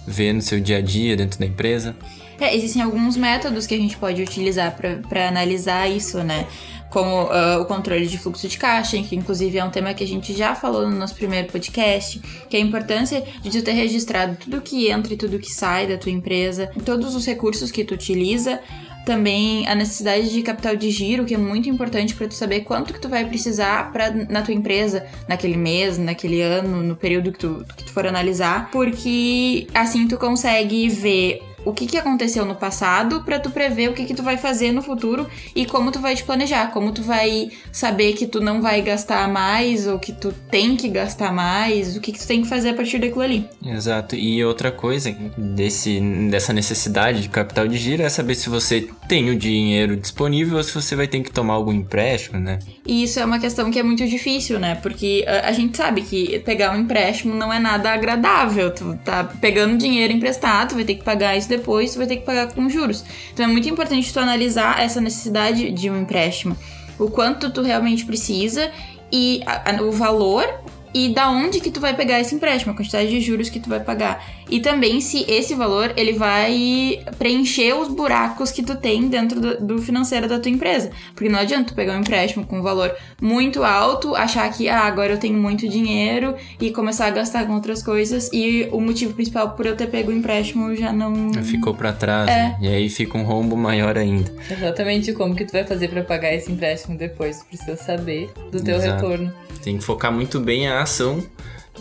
ver 0.05 0.33
no 0.33 0.41
seu 0.43 0.59
dia 0.59 0.77
a 0.77 0.81
dia 0.81 1.17
dentro 1.17 1.39
da 1.39 1.47
empresa. 1.47 1.95
É, 2.39 2.55
existem 2.55 2.83
alguns 2.83 3.17
métodos 3.17 3.65
que 3.65 3.73
a 3.73 3.77
gente 3.79 3.97
pode 3.97 4.21
utilizar 4.21 4.77
para 5.09 5.27
analisar 5.27 5.89
isso, 5.89 6.19
né? 6.19 6.45
Como 6.89 7.23
uh, 7.23 7.61
o 7.61 7.65
controle 7.65 8.07
de 8.07 8.17
fluxo 8.17 8.47
de 8.47 8.57
caixa, 8.57 8.97
que 9.03 9.15
inclusive 9.15 9.57
é 9.57 9.63
um 9.63 9.69
tema 9.69 9.93
que 9.93 10.03
a 10.03 10.07
gente 10.07 10.33
já 10.33 10.55
falou 10.55 10.89
no 10.89 10.97
nosso 10.97 11.15
primeiro 11.15 11.47
podcast, 11.47 12.19
que 12.49 12.55
é 12.55 12.59
a 12.59 12.63
importância 12.63 13.23
de 13.41 13.51
tu 13.51 13.61
ter 13.61 13.73
registrado 13.73 14.37
tudo 14.37 14.61
que 14.61 14.89
entra 14.89 15.13
e 15.13 15.17
tudo 15.17 15.37
que 15.37 15.51
sai 15.51 15.85
da 15.87 15.97
tua 15.97 16.11
empresa, 16.11 16.71
todos 16.85 17.13
os 17.13 17.25
recursos 17.25 17.71
que 17.71 17.83
tu 17.83 17.93
utiliza, 17.93 18.61
também 19.07 19.65
a 19.69 19.73
necessidade 19.73 20.29
de 20.29 20.41
capital 20.41 20.75
de 20.75 20.91
giro, 20.91 21.23
que 21.23 21.33
é 21.33 21.37
muito 21.37 21.69
importante 21.69 22.13
para 22.13 22.27
tu 22.27 22.33
saber 22.33 22.61
quanto 22.61 22.93
que 22.93 22.99
tu 22.99 23.07
vai 23.07 23.23
precisar 23.23 23.89
para 23.93 24.11
na 24.11 24.41
tua 24.41 24.53
empresa 24.53 25.05
naquele 25.29 25.55
mês, 25.55 25.97
naquele 25.97 26.41
ano, 26.41 26.83
no 26.83 26.93
período 26.93 27.31
que 27.31 27.39
tu, 27.39 27.65
que 27.77 27.85
tu 27.85 27.93
for 27.93 28.05
analisar, 28.05 28.69
porque 28.69 29.65
assim 29.73 30.09
tu 30.09 30.17
consegue 30.17 30.89
ver 30.89 31.41
o 31.67 31.73
que, 31.73 31.85
que 31.85 31.97
aconteceu 31.97 32.45
no 32.45 32.55
passado 32.55 33.21
para 33.23 33.39
tu 33.39 33.51
prever 33.51 33.89
o 33.89 33.93
que, 33.93 34.05
que 34.05 34.13
tu 34.13 34.23
vai 34.23 34.37
fazer 34.37 34.71
no 34.71 34.81
futuro 34.81 35.27
e 35.53 35.65
como 35.65 35.91
tu 35.91 35.99
vai 35.99 36.15
te 36.15 36.23
planejar, 36.23 36.71
como 36.71 36.93
tu 36.93 37.03
vai 37.03 37.49
saber 37.73 38.13
que 38.13 38.25
tu 38.25 38.39
não 38.39 38.61
vai 38.61 38.81
gastar 38.81 39.27
mais 39.27 39.85
ou 39.85 39.99
que 39.99 40.13
tu 40.13 40.33
tem 40.49 40.77
que 40.77 40.87
gastar 40.87 41.33
mais, 41.33 41.97
o 41.97 41.99
que, 41.99 42.13
que 42.13 42.19
tu 42.19 42.25
tem 42.25 42.41
que 42.41 42.47
fazer 42.47 42.69
a 42.69 42.73
partir 42.73 42.99
daquilo 42.99 43.21
ali. 43.21 43.45
Exato. 43.65 44.15
E 44.15 44.43
outra 44.45 44.71
coisa 44.71 45.13
desse, 45.37 45.99
dessa 46.31 46.53
necessidade 46.53 47.21
de 47.21 47.27
capital 47.29 47.67
de 47.67 47.77
giro 47.77 48.01
é 48.01 48.07
saber 48.07 48.35
se 48.35 48.49
você 48.49 48.87
tem 49.09 49.29
o 49.29 49.35
dinheiro 49.35 49.97
disponível 49.97 50.57
ou 50.57 50.63
se 50.63 50.73
você 50.73 50.95
vai 50.95 51.07
ter 51.07 51.21
que 51.21 51.31
tomar 51.31 51.55
algum 51.55 51.73
empréstimo, 51.73 52.39
né? 52.39 52.59
E 52.85 53.03
isso 53.03 53.19
é 53.19 53.25
uma 53.25 53.39
questão 53.39 53.69
que 53.69 53.77
é 53.77 53.83
muito 53.83 54.07
difícil, 54.07 54.57
né? 54.57 54.75
Porque 54.75 55.25
a, 55.27 55.49
a 55.49 55.51
gente 55.51 55.75
sabe 55.75 56.01
que 56.01 56.39
pegar 56.39 56.71
um 56.71 56.79
empréstimo 56.79 57.35
não 57.35 57.51
é 57.51 57.59
nada 57.59 57.91
agradável. 57.91 58.71
Tu 58.71 58.97
tá 59.03 59.25
pegando 59.41 59.77
dinheiro 59.77 60.13
emprestado, 60.13 60.69
tu 60.69 60.75
vai 60.75 60.85
ter 60.85 60.95
que 60.95 61.03
pagar 61.03 61.35
isso 61.35 61.49
depois 61.49 61.56
tu 61.93 61.97
vai 61.97 62.07
ter 62.07 62.17
que 62.17 62.25
pagar 62.25 62.53
com 62.53 62.69
juros. 62.69 63.03
Então 63.33 63.45
é 63.45 63.47
muito 63.47 63.67
importante 63.67 64.11
tu 64.11 64.19
analisar 64.19 64.81
essa 64.81 65.01
necessidade 65.01 65.71
de 65.71 65.89
um 65.89 66.01
empréstimo, 66.01 66.57
o 66.99 67.09
quanto 67.09 67.49
tu 67.51 67.61
realmente 67.61 68.05
precisa 68.05 68.71
e 69.11 69.41
a, 69.45 69.71
a, 69.71 69.81
o 69.81 69.91
valor 69.91 70.45
e 70.93 71.09
da 71.09 71.29
onde 71.29 71.59
que 71.59 71.69
tu 71.69 71.79
vai 71.79 71.95
pegar 71.95 72.19
esse 72.19 72.33
empréstimo, 72.33 72.73
a 72.73 72.75
quantidade 72.75 73.09
de 73.09 73.21
juros 73.21 73.49
que 73.49 73.59
tu 73.59 73.69
vai 73.69 73.79
pagar. 73.79 74.23
E 74.49 74.59
também 74.59 75.01
se 75.01 75.25
esse 75.29 75.53
valor 75.55 75.93
ele 75.95 76.13
vai 76.13 77.03
preencher 77.17 77.73
os 77.73 77.87
buracos 77.87 78.51
que 78.51 78.63
tu 78.63 78.75
tem 78.75 79.07
dentro 79.07 79.39
do, 79.39 79.61
do 79.61 79.81
financeiro 79.81 80.27
da 80.27 80.39
tua 80.39 80.51
empresa. 80.51 80.89
Porque 81.13 81.29
não 81.29 81.39
adianta 81.39 81.69
tu 81.69 81.75
pegar 81.75 81.95
um 81.95 81.99
empréstimo 81.99 82.45
com 82.45 82.59
um 82.59 82.61
valor 82.61 82.95
muito 83.21 83.63
alto, 83.63 84.15
achar 84.15 84.51
que 84.51 84.69
ah, 84.69 84.81
agora 84.81 85.13
eu 85.13 85.17
tenho 85.17 85.35
muito 85.35 85.67
dinheiro 85.67 86.35
e 86.59 86.71
começar 86.71 87.07
a 87.07 87.11
gastar 87.11 87.45
com 87.45 87.53
outras 87.53 87.83
coisas 87.83 88.29
e 88.31 88.67
o 88.71 88.79
motivo 88.79 89.13
principal 89.13 89.51
por 89.51 89.65
eu 89.65 89.75
ter 89.75 89.87
pego 89.87 90.11
o 90.11 90.13
empréstimo 90.13 90.75
já 90.75 90.91
não 90.93 91.33
ficou 91.43 91.73
para 91.73 91.93
trás. 91.93 92.29
É. 92.29 92.33
Né? 92.33 92.57
E 92.61 92.67
aí 92.67 92.89
fica 92.89 93.17
um 93.17 93.23
rombo 93.23 93.55
maior 93.57 93.97
ainda. 93.97 94.31
Exatamente 94.49 95.13
como 95.13 95.35
que 95.35 95.45
tu 95.45 95.51
vai 95.51 95.63
fazer 95.63 95.89
para 95.89 96.03
pagar 96.03 96.33
esse 96.33 96.51
empréstimo 96.51 96.97
depois, 96.97 97.39
tu 97.39 97.45
precisa 97.45 97.75
saber 97.75 98.29
do 98.51 98.63
teu 98.63 98.77
Exato. 98.77 98.95
retorno. 98.95 99.33
Tem 99.63 99.77
que 99.77 99.83
focar 99.83 100.11
muito 100.11 100.39
bem 100.39 100.67
a 100.67 100.81
ação 100.81 101.23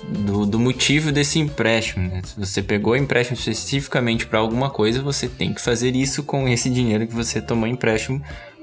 do, 0.09 0.47
do 0.47 0.59
motivo 0.59 1.11
desse 1.11 1.39
empréstimo. 1.39 2.09
Né? 2.09 2.23
Se 2.25 2.39
você 2.39 2.63
pegou 2.63 2.97
empréstimo 2.97 3.39
especificamente 3.39 4.27
para 4.27 4.39
alguma 4.39 4.71
coisa, 4.71 5.03
você 5.03 5.29
tem 5.29 5.53
que 5.53 5.61
fazer 5.61 5.95
isso 5.95 6.23
com 6.23 6.49
esse 6.49 6.71
dinheiro 6.71 7.07
que 7.07 7.15
você 7.15 7.41
tomou 7.41 7.67
empréstimo 7.67 8.23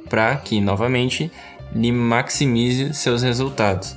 para 0.10 0.36
que, 0.38 0.60
novamente, 0.62 1.32
lhe 1.74 1.92
maximize 1.92 2.94
seus 2.94 3.24
resultados. 3.24 3.96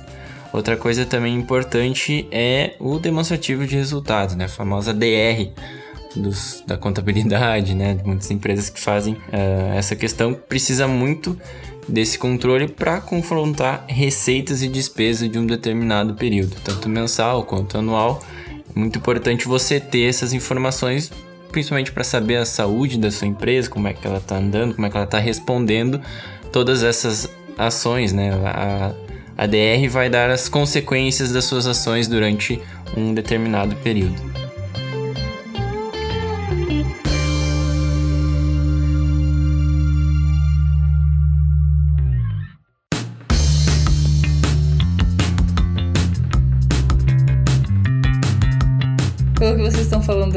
Outra 0.51 0.75
coisa 0.77 1.05
também 1.05 1.35
importante 1.35 2.27
é 2.31 2.75
o 2.79 2.97
demonstrativo 2.99 3.67
de 3.67 3.75
resultados, 3.75 4.35
né? 4.35 4.45
a 4.45 4.49
famosa 4.49 4.93
DR. 4.93 5.51
Dos, 6.15 6.63
da 6.65 6.75
contabilidade, 6.75 7.75
né? 7.75 7.93
De 7.93 8.03
muitas 8.03 8.31
empresas 8.31 8.71
que 8.71 8.79
fazem 8.79 9.13
uh, 9.13 9.77
essa 9.77 9.95
questão 9.95 10.33
precisa 10.33 10.87
muito 10.87 11.39
desse 11.87 12.17
controle 12.17 12.67
para 12.67 12.99
confrontar 12.99 13.85
receitas 13.87 14.61
e 14.61 14.67
despesas 14.67 15.29
de 15.29 15.39
um 15.39 15.45
determinado 15.45 16.13
período, 16.15 16.55
tanto 16.63 16.89
mensal 16.89 17.43
quanto 17.43 17.77
anual. 17.77 18.21
É 18.75 18.79
muito 18.79 18.97
importante 18.99 19.47
você 19.47 19.79
ter 19.79 20.03
essas 20.09 20.33
informações, 20.33 21.11
principalmente 21.51 21.91
para 21.91 22.03
saber 22.03 22.37
a 22.37 22.45
saúde 22.45 22.97
da 22.97 23.09
sua 23.09 23.27
empresa, 23.27 23.69
como 23.69 23.87
é 23.87 23.93
que 23.93 24.05
ela 24.05 24.17
está 24.17 24.37
andando, 24.37 24.75
como 24.75 24.85
é 24.85 24.89
que 24.89 24.97
ela 24.97 25.05
está 25.05 25.19
respondendo 25.19 26.01
todas 26.51 26.83
essas 26.83 27.29
ações, 27.57 28.13
né? 28.13 28.31
A, 28.45 28.93
a 29.37 29.45
DR 29.45 29.87
vai 29.89 30.09
dar 30.09 30.29
as 30.29 30.49
consequências 30.49 31.31
das 31.31 31.45
suas 31.45 31.67
ações 31.67 32.07
durante 32.07 32.61
um 32.95 33.13
determinado 33.13 33.75
período. 33.77 34.36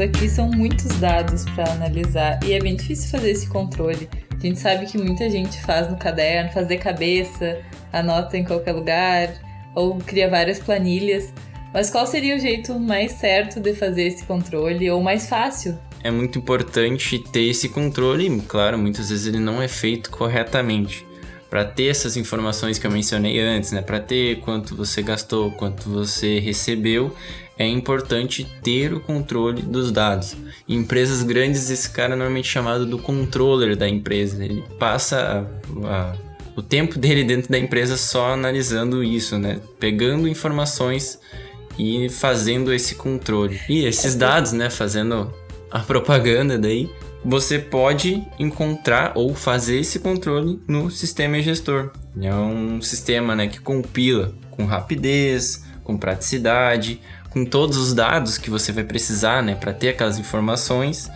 Falando 0.01 0.03
aqui 0.03 0.27
são 0.27 0.49
muitos 0.49 0.87
dados 0.99 1.45
para 1.53 1.71
analisar 1.71 2.39
e 2.43 2.53
é 2.53 2.59
bem 2.59 2.75
difícil 2.75 3.09
fazer 3.11 3.31
esse 3.31 3.47
controle. 3.47 4.09
A 4.31 4.39
gente 4.39 4.59
sabe 4.59 4.85
que 4.85 4.97
muita 4.97 5.29
gente 5.29 5.61
faz 5.61 5.89
no 5.89 5.97
caderno, 5.97 6.51
faz 6.51 6.67
de 6.67 6.77
cabeça, 6.77 7.59
anota 7.93 8.37
em 8.37 8.43
qualquer 8.43 8.73
lugar 8.73 9.33
ou 9.75 9.97
cria 9.97 10.29
várias 10.29 10.59
planilhas. 10.59 11.31
Mas 11.73 11.89
qual 11.89 12.05
seria 12.07 12.35
o 12.35 12.39
jeito 12.39 12.77
mais 12.79 13.13
certo 13.13 13.59
de 13.59 13.73
fazer 13.73 14.03
esse 14.03 14.25
controle 14.25 14.89
ou 14.89 15.01
mais 15.01 15.29
fácil? 15.29 15.77
É 16.03 16.09
muito 16.09 16.39
importante 16.39 17.19
ter 17.19 17.43
esse 17.43 17.69
controle, 17.69 18.41
claro, 18.47 18.77
muitas 18.77 19.09
vezes 19.09 19.27
ele 19.27 19.39
não 19.39 19.61
é 19.61 19.67
feito 19.67 20.09
corretamente. 20.09 21.05
Para 21.49 21.65
ter 21.65 21.87
essas 21.87 22.15
informações 22.17 22.79
que 22.79 22.87
eu 22.87 22.91
mencionei 22.91 23.39
antes, 23.39 23.71
né? 23.71 23.81
Para 23.81 23.99
ter 23.99 24.39
quanto 24.39 24.75
você 24.75 25.01
gastou, 25.01 25.51
quanto 25.51 25.89
você 25.89 26.39
recebeu, 26.39 27.13
é 27.61 27.67
importante 27.67 28.45
ter 28.63 28.93
o 28.93 28.99
controle 28.99 29.61
dos 29.61 29.91
dados. 29.91 30.35
Em 30.67 30.77
empresas 30.77 31.21
grandes, 31.21 31.69
esse 31.69 31.89
cara 31.89 32.13
é 32.13 32.15
normalmente 32.15 32.47
chamado 32.47 32.85
do 32.85 32.97
controller 32.97 33.75
da 33.75 33.87
empresa. 33.87 34.43
Ele 34.43 34.63
passa 34.79 35.47
a, 35.83 35.87
a, 35.87 36.15
o 36.55 36.61
tempo 36.61 36.97
dele 36.97 37.23
dentro 37.23 37.51
da 37.51 37.59
empresa 37.59 37.97
só 37.97 38.33
analisando 38.33 39.03
isso, 39.03 39.37
né? 39.37 39.59
Pegando 39.79 40.27
informações 40.27 41.19
e 41.77 42.09
fazendo 42.09 42.73
esse 42.73 42.95
controle. 42.95 43.59
E 43.69 43.85
esses 43.85 44.15
dados, 44.15 44.53
né? 44.53 44.69
Fazendo 44.69 45.31
a 45.69 45.79
propaganda 45.79 46.57
daí, 46.57 46.89
você 47.23 47.59
pode 47.59 48.23
encontrar 48.39 49.11
ou 49.15 49.35
fazer 49.35 49.79
esse 49.79 49.99
controle 49.99 50.59
no 50.67 50.89
sistema 50.89 51.39
gestor. 51.41 51.91
É 52.19 52.33
um 52.33 52.81
sistema 52.81 53.35
né, 53.35 53.47
que 53.47 53.61
compila 53.61 54.33
com 54.49 54.65
rapidez, 54.65 55.63
com 55.83 55.97
praticidade, 55.97 56.99
com 57.31 57.45
todos 57.45 57.77
os 57.77 57.93
dados 57.93 58.37
que 58.37 58.49
você 58.49 58.71
vai 58.71 58.83
precisar, 58.83 59.41
né, 59.41 59.55
para 59.55 59.73
ter 59.73 59.89
aquelas 59.89 60.19
informações 60.19 61.09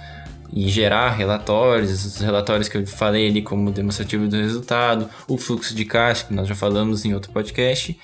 e 0.52 0.70
gerar 0.70 1.12
relatórios, 1.12 2.06
os 2.06 2.18
relatórios 2.18 2.70
que 2.70 2.78
eu 2.78 2.88
falei 2.88 3.28
ali 3.28 3.42
como 3.42 3.72
demonstrativo 3.72 4.28
do 4.28 4.38
resultado, 4.38 5.10
o 5.28 5.38
fluxo 5.38 5.76
de 5.76 5.84
caixa 5.84 6.26
que 6.26 6.34
nós 6.34 6.48
já 6.48 6.56
falamos 6.56 7.04
em 7.04 7.14
outro 7.14 7.32
podcast, 7.32 7.98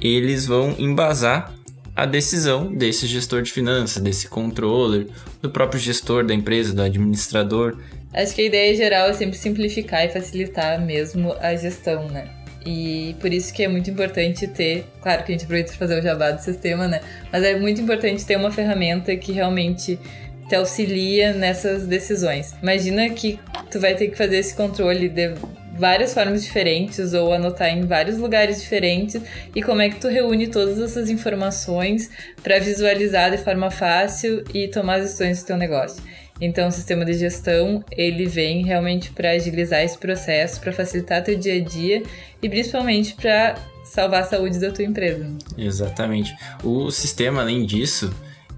eles 0.00 0.46
vão 0.46 0.74
embasar 0.78 1.52
a 1.94 2.06
decisão 2.06 2.72
desse 2.72 3.06
gestor 3.06 3.42
de 3.42 3.52
finanças, 3.52 4.02
desse 4.02 4.26
controller, 4.26 5.08
do 5.42 5.50
próprio 5.50 5.78
gestor 5.78 6.24
da 6.24 6.32
empresa, 6.32 6.72
do 6.72 6.80
administrador. 6.80 7.76
Acho 8.14 8.34
que 8.34 8.40
a 8.40 8.46
ideia 8.46 8.74
geral 8.74 9.08
é 9.08 9.12
sempre 9.12 9.36
simplificar 9.36 10.06
e 10.06 10.08
facilitar 10.08 10.80
mesmo 10.80 11.34
a 11.34 11.54
gestão, 11.54 12.08
né? 12.08 12.41
E 12.64 13.16
por 13.20 13.32
isso 13.32 13.52
que 13.52 13.62
é 13.62 13.68
muito 13.68 13.90
importante 13.90 14.46
ter, 14.46 14.86
claro 15.00 15.24
que 15.24 15.32
a 15.32 15.34
gente 15.34 15.44
aproveita 15.44 15.70
para 15.70 15.78
fazer 15.78 15.98
o 15.98 16.02
jabá 16.02 16.30
do 16.30 16.40
sistema, 16.40 16.86
né? 16.86 17.00
Mas 17.30 17.42
é 17.42 17.58
muito 17.58 17.80
importante 17.80 18.24
ter 18.24 18.36
uma 18.36 18.50
ferramenta 18.50 19.16
que 19.16 19.32
realmente 19.32 19.98
te 20.48 20.54
auxilia 20.54 21.32
nessas 21.32 21.86
decisões. 21.86 22.54
Imagina 22.62 23.08
que 23.10 23.38
tu 23.70 23.80
vai 23.80 23.94
ter 23.94 24.08
que 24.08 24.16
fazer 24.16 24.36
esse 24.36 24.54
controle 24.54 25.08
de 25.08 25.34
várias 25.74 26.12
formas 26.12 26.44
diferentes 26.44 27.14
ou 27.14 27.32
anotar 27.32 27.68
em 27.68 27.86
vários 27.86 28.18
lugares 28.18 28.60
diferentes 28.60 29.20
e 29.54 29.62
como 29.62 29.80
é 29.80 29.88
que 29.88 29.98
tu 29.98 30.08
reúne 30.08 30.48
todas 30.48 30.78
essas 30.78 31.08
informações 31.08 32.10
para 32.42 32.58
visualizar 32.58 33.30
de 33.30 33.38
forma 33.38 33.70
fácil 33.70 34.44
e 34.52 34.68
tomar 34.68 34.96
as 34.96 35.04
decisões 35.04 35.42
do 35.42 35.46
teu 35.46 35.56
negócio. 35.56 36.02
Então, 36.44 36.66
o 36.66 36.72
sistema 36.72 37.04
de 37.04 37.14
gestão, 37.14 37.84
ele 37.92 38.26
vem 38.26 38.64
realmente 38.64 39.12
para 39.12 39.30
agilizar 39.30 39.80
esse 39.80 39.96
processo, 39.96 40.60
para 40.60 40.72
facilitar 40.72 41.22
teu 41.22 41.38
dia 41.38 41.54
a 41.54 41.60
dia 41.60 42.02
e 42.42 42.48
principalmente 42.48 43.14
para 43.14 43.54
salvar 43.84 44.22
a 44.22 44.24
saúde 44.24 44.58
da 44.58 44.72
tua 44.72 44.84
empresa. 44.84 45.24
Exatamente. 45.56 46.34
O 46.64 46.90
sistema, 46.90 47.42
além 47.42 47.64
disso, 47.64 48.12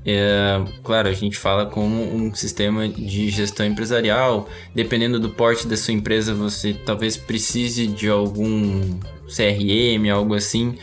É, 0.06 0.62
claro, 0.82 1.08
a 1.08 1.14
gente 1.14 1.38
fala 1.38 1.64
como 1.64 2.02
um 2.14 2.34
sistema 2.34 2.86
de 2.86 3.30
gestão 3.30 3.64
empresarial. 3.64 4.46
Dependendo 4.74 5.18
do 5.18 5.30
porte 5.30 5.66
da 5.66 5.78
sua 5.78 5.94
empresa, 5.94 6.34
você 6.34 6.74
talvez 6.74 7.16
precise 7.16 7.86
de 7.86 8.10
algum 8.10 8.98
CRM, 9.26 10.10
algo 10.12 10.34
assim, 10.34 10.76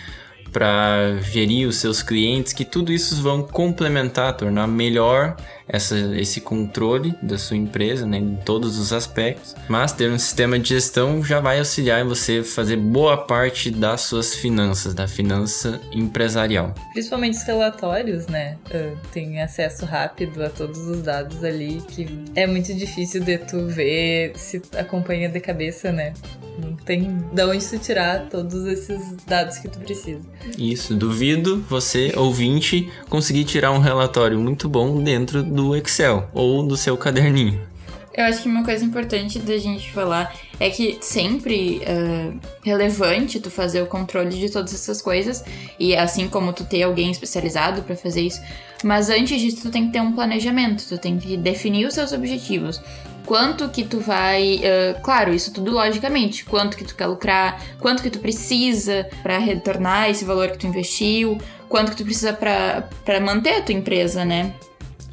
para 0.52 1.18
gerir 1.22 1.68
os 1.68 1.78
seus 1.78 2.04
clientes, 2.04 2.54
que 2.54 2.66
tudo 2.66 2.92
isso 2.92 3.22
vão 3.22 3.42
complementar, 3.42 4.36
tornar 4.36 4.68
melhor 4.68 5.36
essa, 5.68 5.96
esse 6.18 6.42
controle 6.42 7.16
da 7.22 7.38
sua 7.38 7.56
empresa, 7.56 8.06
né, 8.06 8.18
em 8.18 8.36
todos 8.36 8.78
os 8.78 8.92
aspectos. 8.92 9.56
Mas 9.70 9.94
ter 9.94 10.12
um 10.12 10.20
sistema 10.20 10.60
de 10.60 10.70
gestão 10.70 11.24
já 11.24 11.40
vai 11.40 11.60
auxiliar 11.60 12.04
em 12.04 12.08
você 12.08 12.44
fazer 12.44 12.76
boa 12.76 13.18
parte 13.18 13.72
das 13.72 14.02
suas 14.02 14.36
finanças, 14.36 14.94
da 14.94 15.08
finança 15.08 15.80
empresarial. 15.94 16.76
Principalmente 16.92 17.38
os 17.38 17.44
relatórios, 17.44 18.28
né? 18.28 18.58
Uh, 18.68 18.98
tem 19.14 19.42
acesso 19.42 19.86
rápido 19.86 20.44
a 20.44 20.50
todos 20.50 20.80
os 20.80 21.02
dados 21.02 21.44
ali, 21.44 21.82
que 21.88 22.08
é 22.36 22.46
muito 22.46 22.74
difícil 22.74 23.24
de 23.24 23.38
tu 23.38 23.68
ver 23.68 24.34
se 24.36 24.62
acompanha 24.78 25.30
de 25.30 25.40
cabeça, 25.40 25.92
né? 25.92 26.14
Não 26.60 26.76
tem 26.76 27.18
de 27.34 27.44
onde 27.44 27.66
tu 27.66 27.80
tirar 27.80 28.28
todos 28.30 28.66
esses 28.66 29.16
dados 29.26 29.58
que 29.58 29.70
tu 29.70 29.80
precisa. 29.80 30.22
Isso, 30.58 30.94
duvido 30.96 31.64
você, 31.70 32.14
ouvinte, 32.16 32.92
conseguir 33.10 33.46
tirar 33.46 33.72
um 33.72 33.80
relatório 33.80 34.40
muito 34.40 34.68
bom 34.68 35.02
dentro 35.02 35.44
do 35.44 35.76
Excel 35.76 36.30
ou 36.34 36.66
do 36.66 36.76
seu 36.76 36.98
caderninho. 36.98 37.72
Eu 38.14 38.26
acho 38.26 38.42
que 38.42 38.50
uma 38.50 38.64
coisa 38.64 38.84
importante 38.84 39.40
da 39.40 39.58
gente 39.58 39.90
falar 39.92 40.36
é 40.60 40.70
que 40.70 40.98
sempre 41.00 41.78
uh, 41.80 42.38
relevante 42.62 43.40
tu 43.40 43.50
fazer 43.50 43.82
o 43.82 43.88
controle 43.88 44.38
de 44.38 44.50
todas 44.50 44.74
essas 44.74 45.02
coisas 45.02 45.44
e 45.80 45.96
assim 45.96 46.28
como 46.28 46.52
tu 46.52 46.66
ter 46.66 46.84
alguém 46.84 47.10
especializado 47.10 47.84
para 47.84 47.96
fazer 47.96 48.22
isso, 48.22 48.42
mas 48.84 49.10
antes 49.10 49.40
disso 49.40 49.62
tu 49.62 49.72
tem 49.72 49.88
que 49.88 49.94
ter 49.94 50.02
um 50.02 50.12
planejamento, 50.12 50.84
tu 50.88 50.98
tem 50.98 51.18
que 51.18 51.38
definir 51.38 51.86
os 51.86 51.94
seus 51.94 52.12
objetivos. 52.12 52.82
Quanto 53.26 53.70
que 53.70 53.84
tu 53.84 54.00
vai, 54.00 54.58
uh, 54.58 55.02
claro, 55.02 55.34
isso 55.34 55.54
tudo 55.54 55.72
logicamente, 55.72 56.44
quanto 56.44 56.76
que 56.76 56.84
tu 56.84 56.96
quer 56.96 57.06
lucrar, 57.06 57.62
quanto 57.80 58.02
que 58.02 58.10
tu 58.10 58.20
precisa 58.20 59.08
para 59.22 59.38
retornar 59.38 60.10
esse 60.10 60.26
valor 60.26 60.52
que 60.52 60.58
tu 60.58 60.68
investiu, 60.68 61.38
quanto 61.70 61.92
que 61.92 61.98
tu 61.98 62.04
precisa 62.04 62.34
para 62.34 63.20
manter 63.22 63.56
a 63.56 63.62
tua 63.62 63.76
empresa, 63.76 64.26
né? 64.26 64.54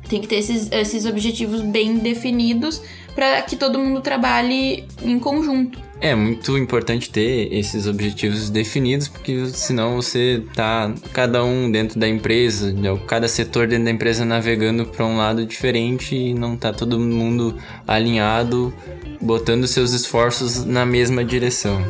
Tem 0.08 0.20
que 0.20 0.26
ter 0.26 0.36
esses, 0.36 0.70
esses 0.72 1.04
objetivos 1.04 1.60
bem 1.60 1.98
definidos 1.98 2.80
para 3.14 3.42
que 3.42 3.56
todo 3.56 3.78
mundo 3.78 4.00
trabalhe 4.00 4.86
em 5.02 5.18
conjunto. 5.18 5.87
É 6.00 6.14
muito 6.14 6.56
importante 6.56 7.10
ter 7.10 7.52
esses 7.52 7.88
objetivos 7.88 8.50
definidos, 8.50 9.08
porque 9.08 9.46
senão 9.46 9.96
você 9.96 10.44
tá 10.54 10.94
cada 11.12 11.44
um 11.44 11.70
dentro 11.70 11.98
da 11.98 12.08
empresa, 12.08 12.72
cada 13.06 13.26
setor 13.26 13.66
dentro 13.66 13.86
da 13.86 13.90
empresa 13.90 14.24
navegando 14.24 14.86
para 14.86 15.04
um 15.04 15.16
lado 15.16 15.44
diferente 15.44 16.14
e 16.14 16.34
não 16.34 16.56
tá 16.56 16.72
todo 16.72 17.00
mundo 17.00 17.56
alinhado, 17.86 18.72
botando 19.20 19.66
seus 19.66 19.92
esforços 19.92 20.64
na 20.64 20.86
mesma 20.86 21.24
direção. 21.24 21.84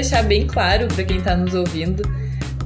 Deixar 0.00 0.22
bem 0.22 0.46
claro 0.46 0.88
para 0.88 1.04
quem 1.04 1.20
tá 1.20 1.36
nos 1.36 1.54
ouvindo, 1.54 2.02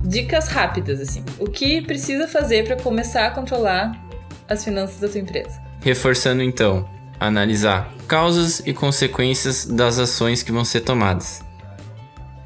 dicas 0.04 0.46
rápidas, 0.46 1.00
assim. 1.00 1.24
O 1.38 1.46
que 1.46 1.82
precisa 1.82 2.28
fazer 2.28 2.64
para 2.64 2.76
começar 2.76 3.26
a 3.26 3.30
controlar 3.30 4.00
as 4.48 4.62
finanças 4.62 5.00
da 5.00 5.08
tua 5.08 5.20
empresa? 5.20 5.60
Reforçando 5.80 6.42
então, 6.42 6.88
analisar 7.18 7.92
causas 8.06 8.60
e 8.64 8.72
consequências 8.72 9.66
das 9.66 9.98
ações 9.98 10.44
que 10.44 10.52
vão 10.52 10.64
ser 10.64 10.82
tomadas. 10.82 11.42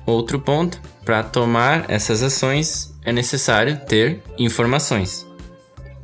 Outro 0.07 0.41
ponto, 0.41 0.81
para 1.05 1.23
tomar 1.23 1.85
essas 1.89 2.23
ações 2.23 2.95
é 3.05 3.13
necessário 3.13 3.79
ter 3.87 4.23
informações. 4.39 5.27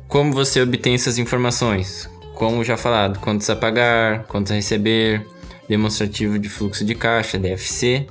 Como 0.07 0.31
você 0.31 0.61
obtém 0.61 0.93
essas 0.93 1.17
informações? 1.17 2.07
Como 2.35 2.63
já 2.63 2.77
falado, 2.77 3.19
quantos 3.19 3.49
a 3.49 3.55
pagar, 3.55 4.25
quantos 4.25 4.51
a 4.51 4.55
receber, 4.55 5.25
demonstrativo 5.67 6.37
de 6.37 6.49
fluxo 6.49 6.85
de 6.85 6.93
caixa, 6.93 7.39
DFC, 7.39 8.05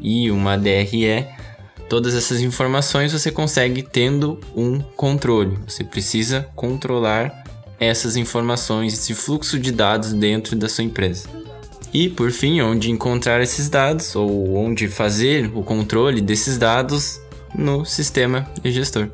e 0.00 0.30
uma 0.30 0.56
DRE, 0.56 1.26
todas 1.88 2.14
essas 2.14 2.40
informações 2.40 3.12
você 3.12 3.30
consegue 3.30 3.82
tendo 3.82 4.40
um 4.54 4.80
controle. 4.80 5.58
Você 5.66 5.84
precisa 5.84 6.48
controlar 6.54 7.44
essas 7.78 8.16
informações, 8.16 8.94
esse 8.94 9.14
fluxo 9.14 9.58
de 9.58 9.70
dados 9.72 10.12
dentro 10.12 10.56
da 10.56 10.68
sua 10.68 10.84
empresa. 10.84 11.28
E 11.92 12.08
por 12.08 12.30
fim, 12.30 12.60
onde 12.60 12.90
encontrar 12.90 13.40
esses 13.40 13.68
dados 13.68 14.14
ou 14.16 14.56
onde 14.56 14.88
fazer 14.88 15.50
o 15.54 15.62
controle 15.62 16.20
desses 16.20 16.58
dados 16.58 17.20
no 17.54 17.84
sistema 17.84 18.48
de 18.62 18.70
gestor 18.72 19.08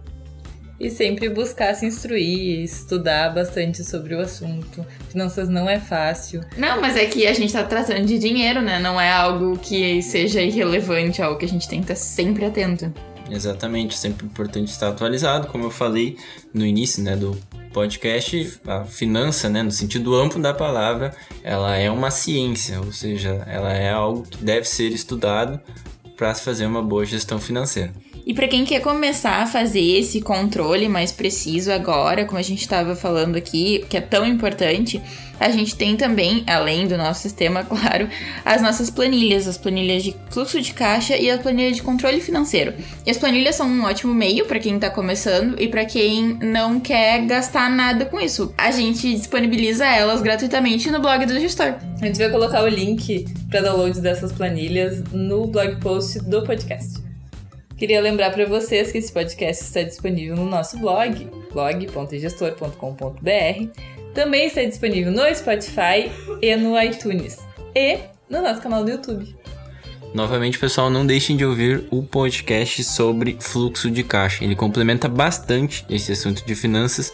e 0.82 0.90
sempre 0.90 1.28
buscar 1.28 1.74
se 1.76 1.86
instruir, 1.86 2.64
estudar 2.64 3.32
bastante 3.32 3.84
sobre 3.84 4.16
o 4.16 4.20
assunto. 4.20 4.84
Finanças 5.10 5.48
não 5.48 5.70
é 5.70 5.78
fácil. 5.78 6.40
Não, 6.58 6.80
mas 6.80 6.96
é 6.96 7.06
que 7.06 7.24
a 7.24 7.32
gente 7.32 7.52
tá 7.52 7.62
tratando 7.62 8.04
de 8.04 8.18
dinheiro, 8.18 8.60
né? 8.60 8.80
Não 8.80 9.00
é 9.00 9.12
algo 9.12 9.56
que 9.56 10.02
seja 10.02 10.42
irrelevante, 10.42 11.22
é 11.22 11.24
algo 11.24 11.38
que 11.38 11.44
a 11.44 11.48
gente 11.48 11.68
tem 11.68 11.80
que 11.80 11.92
estar 11.92 12.04
sempre 12.04 12.44
atento. 12.44 12.92
Exatamente, 13.30 13.96
sempre 13.96 14.26
importante 14.26 14.72
estar 14.72 14.88
atualizado, 14.88 15.46
como 15.46 15.64
eu 15.64 15.70
falei 15.70 16.16
no 16.52 16.66
início, 16.66 17.00
né, 17.00 17.16
do 17.16 17.38
podcast, 17.72 18.60
a 18.66 18.84
finança, 18.84 19.48
né, 19.48 19.62
no 19.62 19.70
sentido 19.70 20.16
amplo 20.16 20.42
da 20.42 20.52
palavra, 20.52 21.14
ela 21.44 21.76
é 21.76 21.88
uma 21.90 22.10
ciência, 22.10 22.80
ou 22.80 22.92
seja, 22.92 23.44
ela 23.46 23.72
é 23.72 23.90
algo 23.90 24.24
que 24.24 24.44
deve 24.44 24.66
ser 24.66 24.88
estudado 24.88 25.60
para 26.16 26.34
se 26.34 26.42
fazer 26.42 26.66
uma 26.66 26.82
boa 26.82 27.06
gestão 27.06 27.38
financeira. 27.38 27.92
E 28.24 28.32
para 28.32 28.46
quem 28.46 28.64
quer 28.64 28.80
começar 28.80 29.42
a 29.42 29.46
fazer 29.46 29.98
esse 29.98 30.20
controle 30.20 30.88
mais 30.88 31.10
preciso 31.10 31.72
agora, 31.72 32.24
como 32.24 32.38
a 32.38 32.42
gente 32.42 32.60
estava 32.60 32.94
falando 32.94 33.36
aqui, 33.36 33.84
que 33.88 33.96
é 33.96 34.00
tão 34.00 34.24
importante, 34.24 35.02
a 35.40 35.50
gente 35.50 35.74
tem 35.74 35.96
também, 35.96 36.44
além 36.46 36.86
do 36.86 36.96
nosso 36.96 37.20
sistema, 37.20 37.64
claro, 37.66 38.08
as 38.44 38.62
nossas 38.62 38.90
planilhas, 38.90 39.48
as 39.48 39.58
planilhas 39.58 40.04
de 40.04 40.14
fluxo 40.30 40.60
de 40.60 40.72
caixa 40.72 41.16
e 41.16 41.28
a 41.28 41.36
planilha 41.36 41.72
de 41.72 41.82
controle 41.82 42.20
financeiro. 42.20 42.72
E 43.04 43.10
as 43.10 43.18
planilhas 43.18 43.56
são 43.56 43.68
um 43.68 43.82
ótimo 43.82 44.14
meio 44.14 44.46
para 44.46 44.60
quem 44.60 44.76
está 44.76 44.88
começando 44.88 45.60
e 45.60 45.66
para 45.66 45.84
quem 45.84 46.38
não 46.40 46.78
quer 46.78 47.26
gastar 47.26 47.68
nada 47.68 48.04
com 48.04 48.20
isso. 48.20 48.54
A 48.56 48.70
gente 48.70 49.12
disponibiliza 49.16 49.84
elas 49.84 50.22
gratuitamente 50.22 50.92
no 50.92 51.00
blog 51.00 51.26
do 51.26 51.40
gestor. 51.40 51.74
A 52.00 52.06
gente 52.06 52.18
vai 52.18 52.30
colocar 52.30 52.62
o 52.62 52.68
link 52.68 53.24
para 53.50 53.62
download 53.62 54.00
dessas 54.00 54.30
planilhas 54.30 55.02
no 55.12 55.48
blog 55.48 55.74
post 55.80 56.20
do 56.20 56.44
podcast. 56.44 57.01
Queria 57.82 58.00
lembrar 58.00 58.30
para 58.30 58.46
vocês 58.46 58.92
que 58.92 58.98
esse 58.98 59.12
podcast 59.12 59.64
está 59.64 59.82
disponível 59.82 60.36
no 60.36 60.44
nosso 60.44 60.78
blog, 60.78 61.28
blog.gestor.com.br. 61.52 63.80
Também 64.14 64.46
está 64.46 64.62
disponível 64.62 65.10
no 65.10 65.22
Spotify 65.34 66.12
e 66.40 66.54
no 66.54 66.80
iTunes. 66.80 67.38
E 67.74 67.98
no 68.30 68.40
nosso 68.40 68.62
canal 68.62 68.84
do 68.84 68.90
YouTube. 68.92 69.36
Novamente, 70.14 70.60
pessoal, 70.60 70.90
não 70.90 71.04
deixem 71.04 71.36
de 71.36 71.44
ouvir 71.44 71.84
o 71.90 72.04
podcast 72.04 72.84
sobre 72.84 73.36
fluxo 73.40 73.90
de 73.90 74.04
caixa. 74.04 74.44
Ele 74.44 74.54
complementa 74.54 75.08
bastante 75.08 75.84
esse 75.90 76.12
assunto 76.12 76.46
de 76.46 76.54
finanças, 76.54 77.12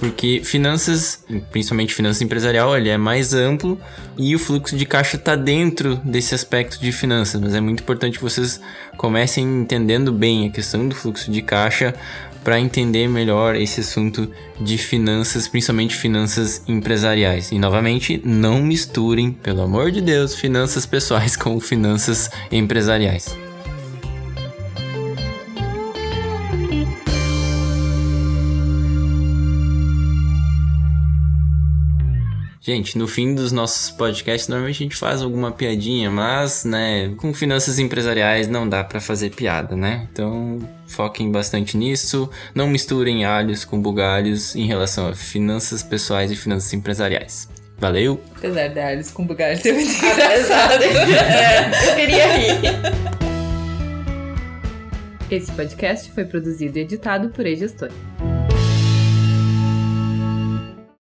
porque 0.00 0.40
finanças, 0.42 1.22
principalmente 1.52 1.92
finança 1.92 2.24
empresarial, 2.24 2.74
ele 2.74 2.88
é 2.88 2.96
mais 2.96 3.34
amplo 3.34 3.78
e 4.16 4.34
o 4.34 4.38
fluxo 4.38 4.74
de 4.74 4.86
caixa 4.86 5.16
está 5.16 5.36
dentro 5.36 5.96
desse 5.96 6.34
aspecto 6.34 6.80
de 6.80 6.90
finanças, 6.90 7.38
mas 7.38 7.54
é 7.54 7.60
muito 7.60 7.82
importante 7.82 8.16
que 8.16 8.24
vocês 8.24 8.58
comecem 8.96 9.44
entendendo 9.60 10.10
bem 10.10 10.48
a 10.48 10.50
questão 10.50 10.88
do 10.88 10.94
fluxo 10.94 11.30
de 11.30 11.42
caixa 11.42 11.94
para 12.42 12.58
entender 12.58 13.08
melhor 13.08 13.54
esse 13.54 13.80
assunto 13.80 14.26
de 14.58 14.78
finanças, 14.78 15.46
principalmente 15.46 15.94
finanças 15.94 16.62
empresariais. 16.66 17.52
E 17.52 17.58
novamente, 17.58 18.22
não 18.24 18.62
misturem, 18.62 19.30
pelo 19.30 19.60
amor 19.60 19.90
de 19.90 20.00
Deus, 20.00 20.34
finanças 20.34 20.86
pessoais 20.86 21.36
com 21.36 21.60
finanças 21.60 22.30
empresariais. 22.50 23.36
Gente, 32.70 32.96
no 32.96 33.08
fim 33.08 33.34
dos 33.34 33.50
nossos 33.50 33.90
podcasts, 33.90 34.46
normalmente 34.46 34.76
a 34.76 34.84
gente 34.84 34.94
faz 34.94 35.22
alguma 35.22 35.50
piadinha, 35.50 36.08
mas, 36.08 36.64
né, 36.64 37.12
com 37.16 37.34
finanças 37.34 37.80
empresariais 37.80 38.46
não 38.46 38.68
dá 38.68 38.84
para 38.84 39.00
fazer 39.00 39.30
piada, 39.30 39.74
né? 39.74 40.06
Então, 40.12 40.60
foquem 40.86 41.32
bastante 41.32 41.76
nisso, 41.76 42.30
não 42.54 42.68
misturem 42.68 43.24
alhos 43.24 43.64
com 43.64 43.82
bugalhos 43.82 44.54
em 44.54 44.68
relação 44.68 45.08
a 45.08 45.14
finanças 45.16 45.82
pessoais 45.82 46.30
e 46.30 46.36
finanças 46.36 46.72
empresariais. 46.72 47.48
Valeu! 47.76 48.20
Apesar 48.36 48.68
de 48.68 48.78
alhos 48.78 49.10
com 49.10 49.26
bugalhos 49.26 49.58
ser 49.58 49.72
muito 49.72 49.90
engraçado. 50.06 50.84
é, 50.84 51.90
eu 51.90 51.96
queria 51.96 52.36
rir. 52.36 52.60
Esse 55.28 55.50
podcast 55.50 56.08
foi 56.12 56.24
produzido 56.24 56.78
e 56.78 56.82
editado 56.82 57.30
por 57.30 57.44
E-Gestor. 57.44 57.90